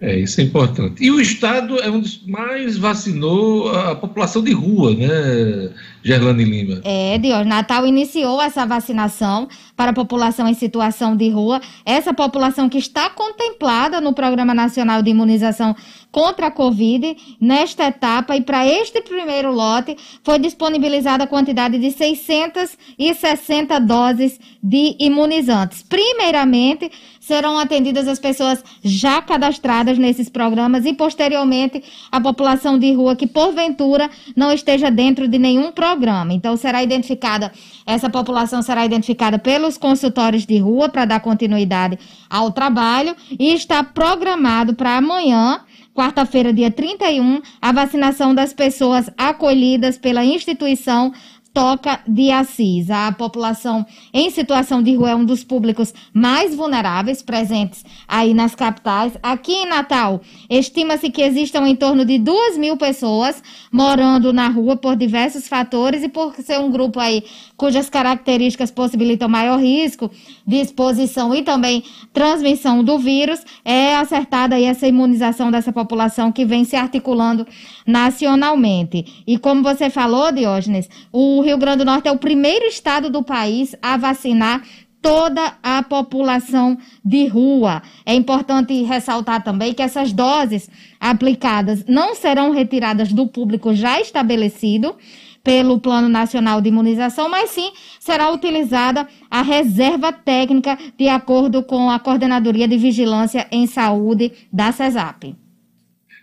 [0.02, 1.04] É, isso é importante.
[1.04, 5.72] E o Estado é um dos mais vacinou a população de rua, né,
[6.04, 6.82] Gerlane Lima?
[6.84, 9.48] É, Dior, Natal iniciou essa vacinação
[9.78, 11.62] para a população em situação de rua.
[11.86, 15.76] Essa população que está contemplada no Programa Nacional de Imunização
[16.12, 21.92] contra a Covid, nesta etapa, e para este primeiro lote, foi disponibilizada a quantidade de
[21.92, 25.84] 660 doses de imunizantes.
[25.84, 26.92] Primeiramente,
[27.22, 33.28] serão atendidas as pessoas já cadastradas nesses programas e, posteriormente, a população de rua que,
[33.28, 36.34] porventura, não esteja dentro de nenhum programa.
[36.34, 37.52] Então, será identificada,
[37.86, 41.98] essa população será identificada pelos consultórios de rua para dar continuidade
[42.28, 45.62] ao trabalho e está programado para amanhã
[45.94, 51.14] quarta-feira, dia 31, a vacinação das pessoas acolhidas pela instituição
[51.54, 52.90] Toca de Assis.
[52.90, 58.56] A população em situação de rua é um dos públicos mais vulneráveis presentes aí nas
[58.56, 59.14] capitais.
[59.22, 64.78] Aqui em Natal, estima-se que existam em torno de duas mil pessoas morando na rua
[64.78, 67.24] por diversos fatores e por ser um grupo aí
[67.58, 70.10] cujas características possibilitam maior risco
[70.48, 71.84] de exposição e também
[72.14, 77.46] transmissão do vírus, é acertada aí essa imunização dessa população que vem se articulando
[77.86, 79.24] nacionalmente.
[79.28, 83.24] E como você falou, Diógenes, o Rio Grande do Norte é o primeiro estado do
[83.24, 84.64] país a vacinar
[85.02, 87.82] toda a população de rua.
[88.06, 90.70] É importante ressaltar também que essas doses
[91.00, 94.96] aplicadas não serão retiradas do público já estabelecido
[95.44, 101.90] pelo Plano Nacional de Imunização, mas sim será utilizada a reserva técnica de acordo com
[101.90, 105.36] a Coordenadoria de Vigilância em Saúde da CESAP.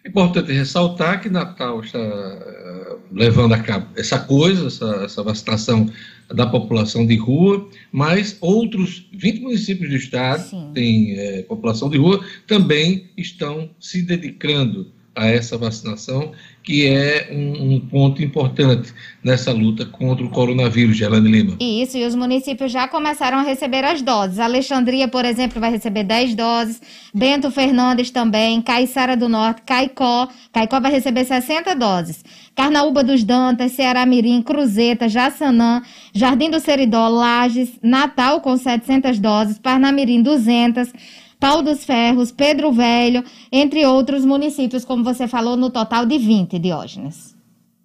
[0.08, 5.90] Importante ressaltar que Natal está eh, levando a cabo essa coisa, essa, essa vacinação
[6.28, 10.70] da população de rua, mas outros 20 municípios do estado Sim.
[10.74, 16.32] têm é, população de rua também estão se dedicando a essa vacinação,
[16.62, 18.92] que é um, um, ponto importante
[19.24, 21.56] nessa luta contra o coronavírus, Gelane Lima.
[21.58, 24.38] Isso, e os municípios já começaram a receber as doses.
[24.38, 26.80] Alexandria, por exemplo, vai receber 10 doses,
[27.14, 32.22] Bento Fernandes também, Caiçara do Norte, Caicó, Caicó vai receber 60 doses.
[32.54, 35.80] Carnaúba dos Dantas, Ceará Mirim, Cruzeta, Jaçanã,
[36.12, 40.92] Jardim do Seridó, Lages, Natal com 700 doses, Parnamirim 200,
[41.40, 43.22] Pau dos Ferros, Pedro Velho,
[43.52, 47.38] entre outros municípios, como você falou, no total de 20, Diógenes.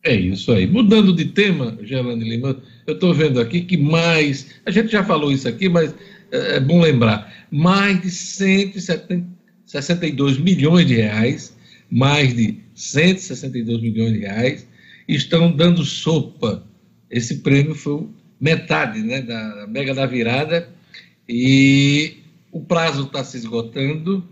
[0.03, 0.65] É isso aí.
[0.67, 5.31] Mudando de tema, Gelane Lima, eu estou vendo aqui que mais, a gente já falou
[5.31, 5.95] isso aqui, mas
[6.31, 11.55] é, é bom lembrar, mais de 162 milhões de reais,
[11.89, 14.67] mais de 162 milhões de reais,
[15.07, 16.63] estão dando sopa.
[17.09, 18.05] Esse prêmio foi
[18.41, 20.67] metade né, da Mega da Virada
[21.29, 22.12] e
[22.53, 24.23] o prazo está se esgotando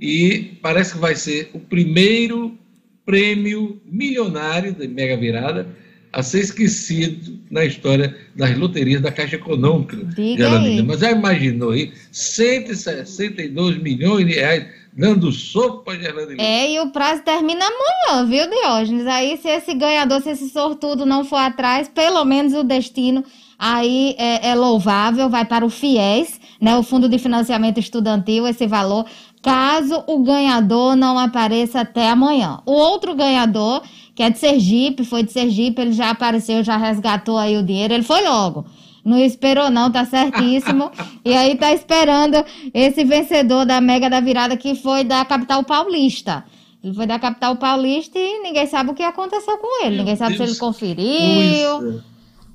[0.00, 2.58] e parece que vai ser o primeiro
[3.06, 5.66] prêmio milionário da Mega Virada
[6.12, 11.92] a ser esquecido na história das loterias da Caixa Econômica de Mas já imaginou aí
[12.10, 16.42] 162 milhões de reais dando sopa de Geraldine?
[16.42, 19.06] É, e o prazo termina amanhã, viu, Diógenes?
[19.06, 23.24] Aí se esse ganhador, se esse sortudo não for atrás, pelo menos o destino
[23.58, 28.66] aí é, é louvável, vai para o FIES, né, o Fundo de Financiamento Estudantil, esse
[28.66, 29.04] valor,
[29.42, 32.60] caso o ganhador não apareça até amanhã.
[32.64, 33.82] O outro ganhador
[34.18, 37.94] que é de Sergipe, foi de Sergipe, ele já apareceu, já resgatou aí o dinheiro,
[37.94, 38.66] ele foi logo.
[39.04, 40.90] Não esperou não, tá certíssimo.
[41.24, 42.44] e aí tá esperando
[42.74, 46.44] esse vencedor da Mega da Virada que foi da capital paulista.
[46.82, 49.98] Ele foi da capital paulista e ninguém sabe o que aconteceu com ele.
[49.98, 50.50] ninguém sabe Deus.
[50.50, 52.02] se ele conferiu.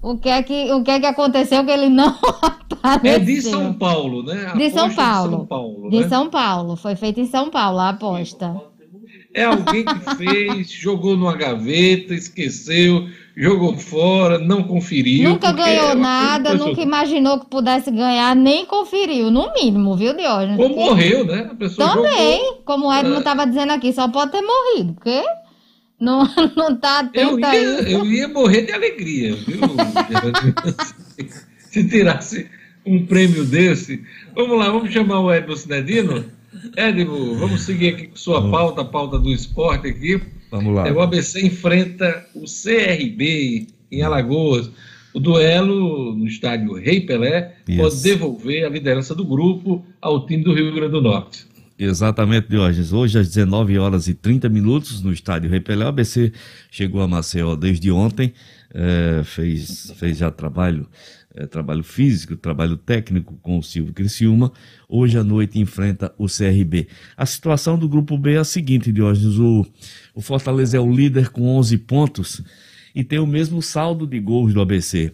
[0.03, 2.13] O que, é que, o que é que aconteceu que ele não
[2.83, 3.13] apareceu?
[3.13, 4.51] É de São Paulo, né?
[4.53, 5.29] de São Paulo.
[5.29, 6.09] De São Paulo, de né?
[6.09, 6.75] São Paulo.
[6.75, 8.53] Foi feito em São Paulo a aposta.
[9.33, 15.29] É alguém que fez, jogou numa gaveta, esqueceu, jogou fora, não conferiu.
[15.29, 20.59] Nunca ganhou é nada, nunca imaginou que pudesse ganhar, nem conferiu, no mínimo, viu, Diógenes?
[20.59, 21.47] Ou morreu, né?
[21.49, 23.45] A pessoa Também, jogou, como o Edmo estava é...
[23.45, 25.23] dizendo aqui, só pode ter morrido, porque
[26.03, 27.93] não, não tá atento eu ia, aí.
[27.93, 29.59] Eu ia morrer de alegria, viu?
[31.71, 32.49] Se tirasse
[32.85, 34.03] um prêmio desse.
[34.35, 36.25] Vamos lá, vamos chamar o Edmo Cinedino.
[36.75, 40.21] Edmo, vamos seguir aqui com sua pauta, a pauta do esporte aqui.
[40.51, 40.87] Vamos lá.
[40.87, 44.69] É, o ABC enfrenta o CRB em Alagoas.
[45.13, 47.77] O duelo no estádio Rei Pelé Isso.
[47.77, 51.45] pode devolver a liderança do grupo ao time do Rio Grande do Norte.
[51.77, 52.93] Exatamente, Diógenes.
[52.93, 56.31] Hoje, às 19 horas e 30 minutos, no estádio Rei Pelé, o ABC
[56.69, 58.33] chegou a Maceió desde ontem,
[58.73, 60.87] é, fez, fez já trabalho
[61.35, 64.51] é, trabalho físico, trabalho técnico com o Silvio Criciúma.
[64.87, 66.87] Hoje à noite enfrenta o CRB.
[67.17, 69.39] A situação do grupo B é a seguinte, Diógenes.
[69.39, 69.65] O,
[70.13, 72.43] o Fortaleza é o líder com 11 pontos
[72.93, 75.11] e tem o mesmo saldo de gols do ABC.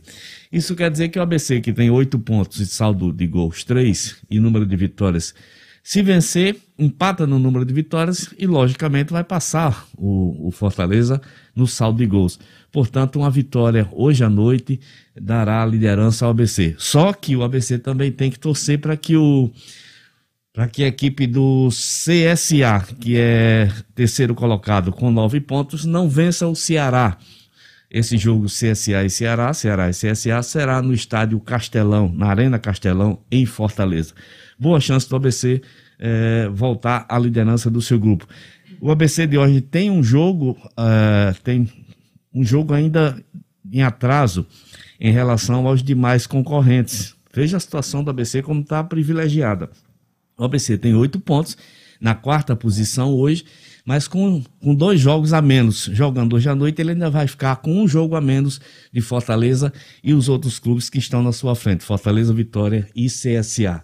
[0.52, 4.18] Isso quer dizer que o ABC, que tem 8 pontos e saldo de gols 3
[4.30, 5.34] e número de vitórias,
[5.90, 11.20] se vencer, empata no número de vitórias e, logicamente, vai passar o, o Fortaleza
[11.56, 12.40] no saldo de gols.
[12.72, 14.80] Portanto, uma vitória hoje à noite
[15.20, 16.76] dará liderança ao ABC.
[16.78, 19.50] Só que o ABC também tem que torcer para que o
[20.54, 26.48] para que a equipe do CSA, que é terceiro colocado com nove pontos, não vença
[26.48, 27.18] o Ceará.
[27.90, 33.24] Esse jogo CSA e Ceará, Ceará e CSA, será no estádio Castelão, na Arena Castelão,
[33.32, 34.14] em Fortaleza.
[34.60, 35.62] Boa chance do ABC
[35.98, 38.28] é, voltar à liderança do seu grupo.
[38.82, 41.70] O ABC de hoje tem um jogo, uh, tem
[42.34, 43.22] um jogo ainda
[43.72, 44.46] em atraso
[45.00, 47.16] em relação aos demais concorrentes.
[47.34, 49.70] Veja a situação do ABC como está privilegiada.
[50.38, 51.58] O ABC tem oito pontos,
[52.00, 53.44] na quarta posição hoje,
[53.86, 55.90] mas com, com dois jogos a menos.
[55.92, 59.74] Jogando hoje à noite, ele ainda vai ficar com um jogo a menos de Fortaleza
[60.02, 63.84] e os outros clubes que estão na sua frente: Fortaleza, Vitória e CSA.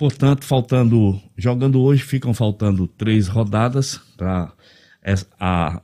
[0.00, 4.50] Portanto, faltando, jogando hoje, ficam faltando três rodadas para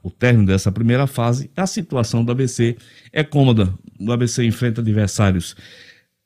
[0.03, 2.79] o término dessa primeira fase, a situação do ABC
[3.13, 3.75] é cômoda.
[4.01, 5.55] O ABC enfrenta adversários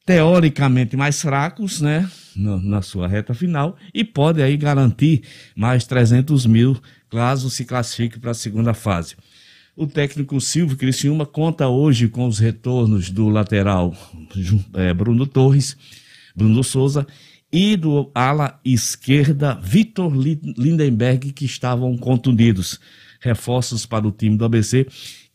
[0.07, 5.25] teoricamente mais fracos, né, na, na, sua reta final, e pode aí garantir
[5.57, 6.81] mais 300 mil
[7.11, 9.17] caso se classifique para a segunda fase.
[9.75, 13.93] O técnico Silvio Criciúma conta hoje com os retornos do lateral
[14.75, 15.77] é, Bruno Torres,
[16.37, 17.05] Bruno Souza
[17.53, 22.81] e do ala esquerda Vitor Lindenberg, que estavam contundidos.
[23.21, 24.87] Reforços para o time do ABC,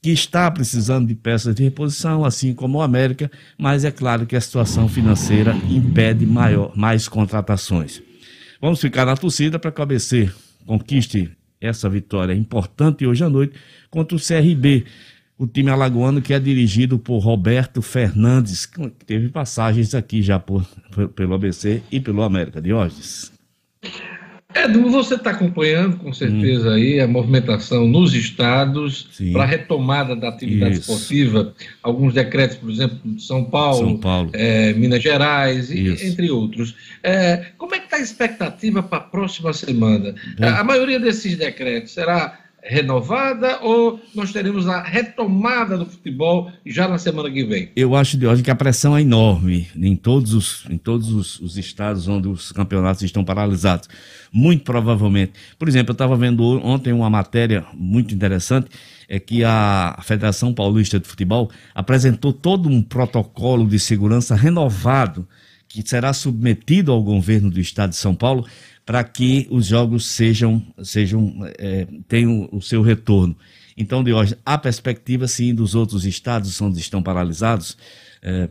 [0.01, 4.35] que está precisando de peças de reposição, assim como o América, mas é claro que
[4.35, 8.01] a situação financeira impede maior, mais contratações.
[8.61, 10.31] Vamos ficar na torcida para que o ABC
[10.65, 13.55] conquiste essa vitória importante hoje à noite
[13.89, 14.85] contra o CRB
[15.37, 20.65] o time alagoano que é dirigido por Roberto Fernandes, que teve passagens aqui já por,
[21.15, 23.33] pelo ABC e pelo América de Diógenes.
[24.55, 26.73] Edu, você está acompanhando com certeza hum.
[26.73, 30.93] aí a movimentação nos estados para a retomada da atividade Isso.
[30.93, 34.29] esportiva, alguns decretos, por exemplo, de São Paulo, São Paulo.
[34.31, 36.73] É, Minas Gerais, e, entre outros.
[37.03, 40.15] É, como é que está a expectativa para a próxima semana?
[40.39, 46.87] A, a maioria desses decretos será renovada ou nós teremos a retomada do futebol já
[46.87, 47.69] na semana que vem?
[47.75, 51.57] Eu acho, Diógenes, que a pressão é enorme em todos, os, em todos os, os,
[51.57, 53.87] estados onde os campeonatos estão paralisados.
[54.33, 55.33] Muito provavelmente.
[55.59, 58.67] Por exemplo, eu estava vendo ontem uma matéria muito interessante,
[59.07, 65.27] é que a Federação Paulista de Futebol apresentou todo um protocolo de segurança renovado
[65.67, 68.47] que será submetido ao governo do estado de São Paulo
[68.85, 73.35] para que os jogos sejam, sejam é, tenham o seu retorno.
[73.75, 77.77] Então, de hoje, a perspectiva, sim, dos outros estados onde estão paralisados.
[78.21, 78.49] É,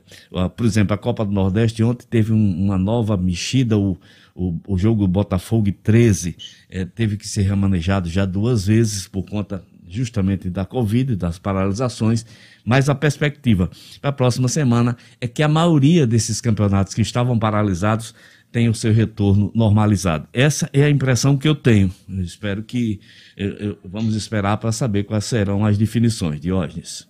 [0.57, 3.99] por exemplo, a Copa do Nordeste ontem teve um, uma nova mexida, o,
[4.35, 6.37] o, o jogo Botafogo 13
[6.69, 12.25] é, teve que ser remanejado já duas vezes por conta justamente da Covid, das paralisações,
[12.65, 13.71] mas a perspectiva
[14.01, 18.15] para a próxima semana é que a maioria desses campeonatos que estavam paralisados
[18.55, 20.29] tenha o seu retorno normalizado.
[20.33, 21.93] Essa é a impressão que eu tenho.
[22.09, 23.01] Eu espero que.
[23.37, 27.05] Eu, eu, vamos esperar para saber quais serão as definições, Diógenes.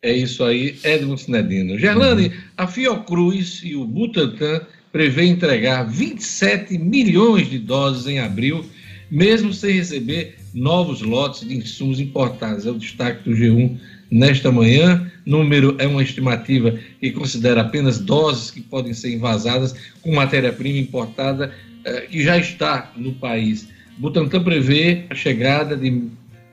[0.00, 1.78] É isso aí, Edmund Sinedino.
[1.78, 2.34] Gerlane, uhum.
[2.56, 8.64] a Fiocruz e o Butantan prevê entregar 27 milhões de doses em abril,
[9.10, 12.64] mesmo sem receber novos lotes de insumos importados.
[12.64, 13.76] É o destaque do G1
[14.10, 15.12] nesta manhã.
[15.26, 21.54] Número é uma estimativa que considera apenas doses que podem ser invasadas com matéria-prima importada
[21.84, 23.66] eh, que já está no país.
[23.96, 26.08] Butantan prevê a chegada de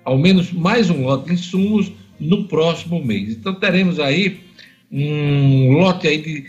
[0.05, 3.33] ao menos mais um lote de insumos no próximo mês.
[3.33, 4.39] Então teremos aí
[4.91, 6.45] um lote aí de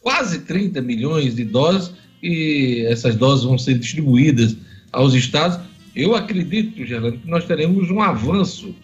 [0.00, 1.92] quase 30 milhões de doses
[2.22, 4.56] e essas doses vão ser distribuídas
[4.92, 5.58] aos estados.
[5.94, 8.74] Eu acredito, Gerlando, que nós teremos um avanço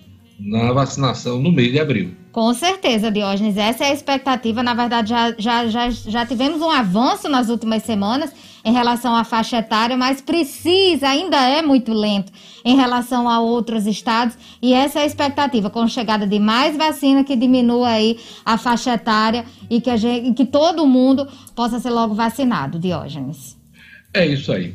[0.40, 2.10] na vacinação no mês de abril.
[2.32, 3.58] Com certeza, Diógenes.
[3.58, 4.62] Essa é a expectativa.
[4.62, 8.32] Na verdade, já, já, já, já tivemos um avanço nas últimas semanas
[8.64, 12.32] em relação à faixa etária, mas precisa, ainda é muito lento
[12.64, 14.36] em relação a outros estados.
[14.62, 18.56] E essa é a expectativa, com a chegada de mais vacina que diminua aí a
[18.56, 23.58] faixa etária e que, gente, que todo mundo possa ser logo vacinado, Diógenes.
[24.14, 24.74] É isso aí.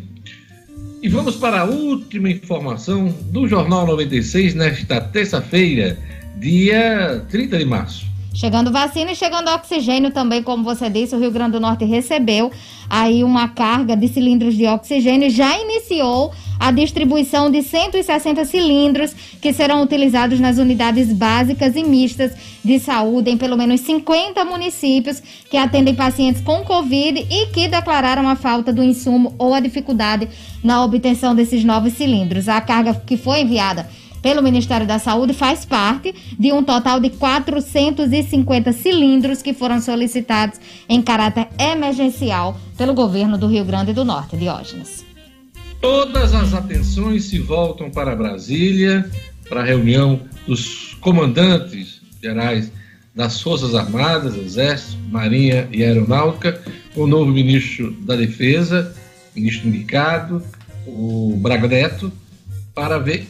[1.02, 5.98] E vamos para a última informação do Jornal 96 nesta terça-feira,
[6.40, 8.06] dia 30 de março.
[8.34, 12.52] Chegando vacina e chegando oxigênio também, como você disse, o Rio Grande do Norte recebeu
[12.88, 19.52] aí uma carga de cilindros de oxigênio, já iniciou a distribuição de 160 cilindros que
[19.52, 22.34] serão utilizados nas unidades básicas e mistas
[22.64, 25.20] de saúde em pelo menos 50 municípios
[25.50, 30.30] que atendem pacientes com Covid e que declararam a falta do insumo ou a dificuldade
[30.64, 32.48] na obtenção desses novos cilindros.
[32.48, 33.88] A carga que foi enviada
[34.22, 40.60] pelo Ministério da Saúde faz parte de um total de 450 cilindros que foram solicitados
[40.88, 45.06] em caráter emergencial pelo governo do Rio Grande do Norte, Diógenes.
[45.82, 49.10] Todas as atenções se voltam para Brasília,
[49.48, 52.72] para a reunião dos comandantes gerais
[53.16, 56.62] das Forças Armadas, Exército, Marinha e Aeronáutica,
[56.94, 58.96] com o novo ministro da Defesa,
[59.36, 60.44] ministro indicado,
[60.86, 62.12] o Braga Neto,
[62.74, 63.28] para ver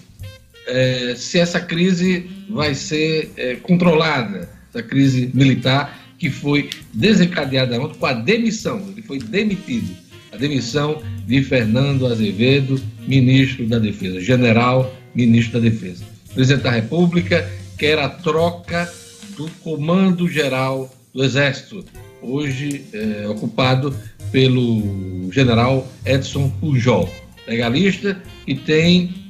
[0.67, 7.97] é, se essa crise vai ser é, controlada, essa crise militar que foi desencadeada ontem
[7.97, 9.95] com a demissão, ele foi demitido,
[10.31, 16.03] a demissão de Fernando Azevedo, ministro da Defesa, general ministro da Defesa.
[16.33, 18.91] Presidente da República quer a troca
[19.37, 21.85] do comando geral do Exército,
[22.21, 23.95] hoje é, ocupado
[24.31, 27.09] pelo general Edson Pujol,
[27.47, 29.26] legalista, e tem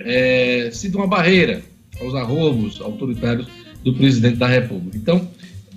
[0.00, 1.62] é, sido uma barreira
[2.00, 3.46] aos arrobos autoritários
[3.82, 4.96] do presidente da República.
[4.96, 5.28] Então,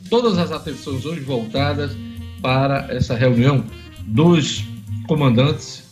[0.09, 1.91] todas as atenções hoje voltadas
[2.41, 3.63] para essa reunião
[4.07, 4.63] dos
[5.07, 5.83] comandantes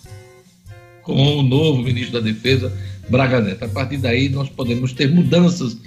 [1.04, 2.72] com o novo ministro da Defesa,
[3.10, 3.66] Braga Neto.
[3.66, 5.78] A partir daí, nós podemos ter mudanças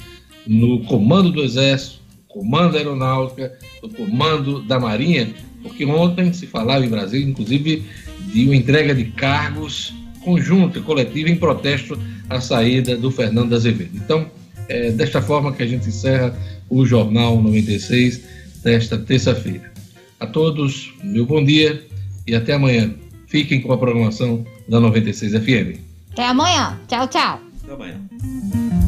[0.47, 5.33] no comando do Exército, comando da Aeronáutica, no comando da Marinha,
[5.63, 7.85] porque ontem se falava em Brasília, inclusive,
[8.33, 9.95] de uma entrega de cargos
[10.25, 13.91] conjunta, coletiva, em protesto à saída do Fernando Azevedo.
[13.95, 14.27] Então,
[14.69, 16.37] é desta forma que a gente encerra
[16.69, 18.23] o Jornal 96
[18.63, 19.73] desta terça-feira.
[20.19, 21.85] A todos, meu bom dia
[22.27, 22.95] e até amanhã.
[23.27, 25.81] Fiquem com a programação da 96 FM.
[26.13, 26.79] Até amanhã.
[26.87, 27.41] Tchau, tchau.
[27.63, 28.82] Até amanhã.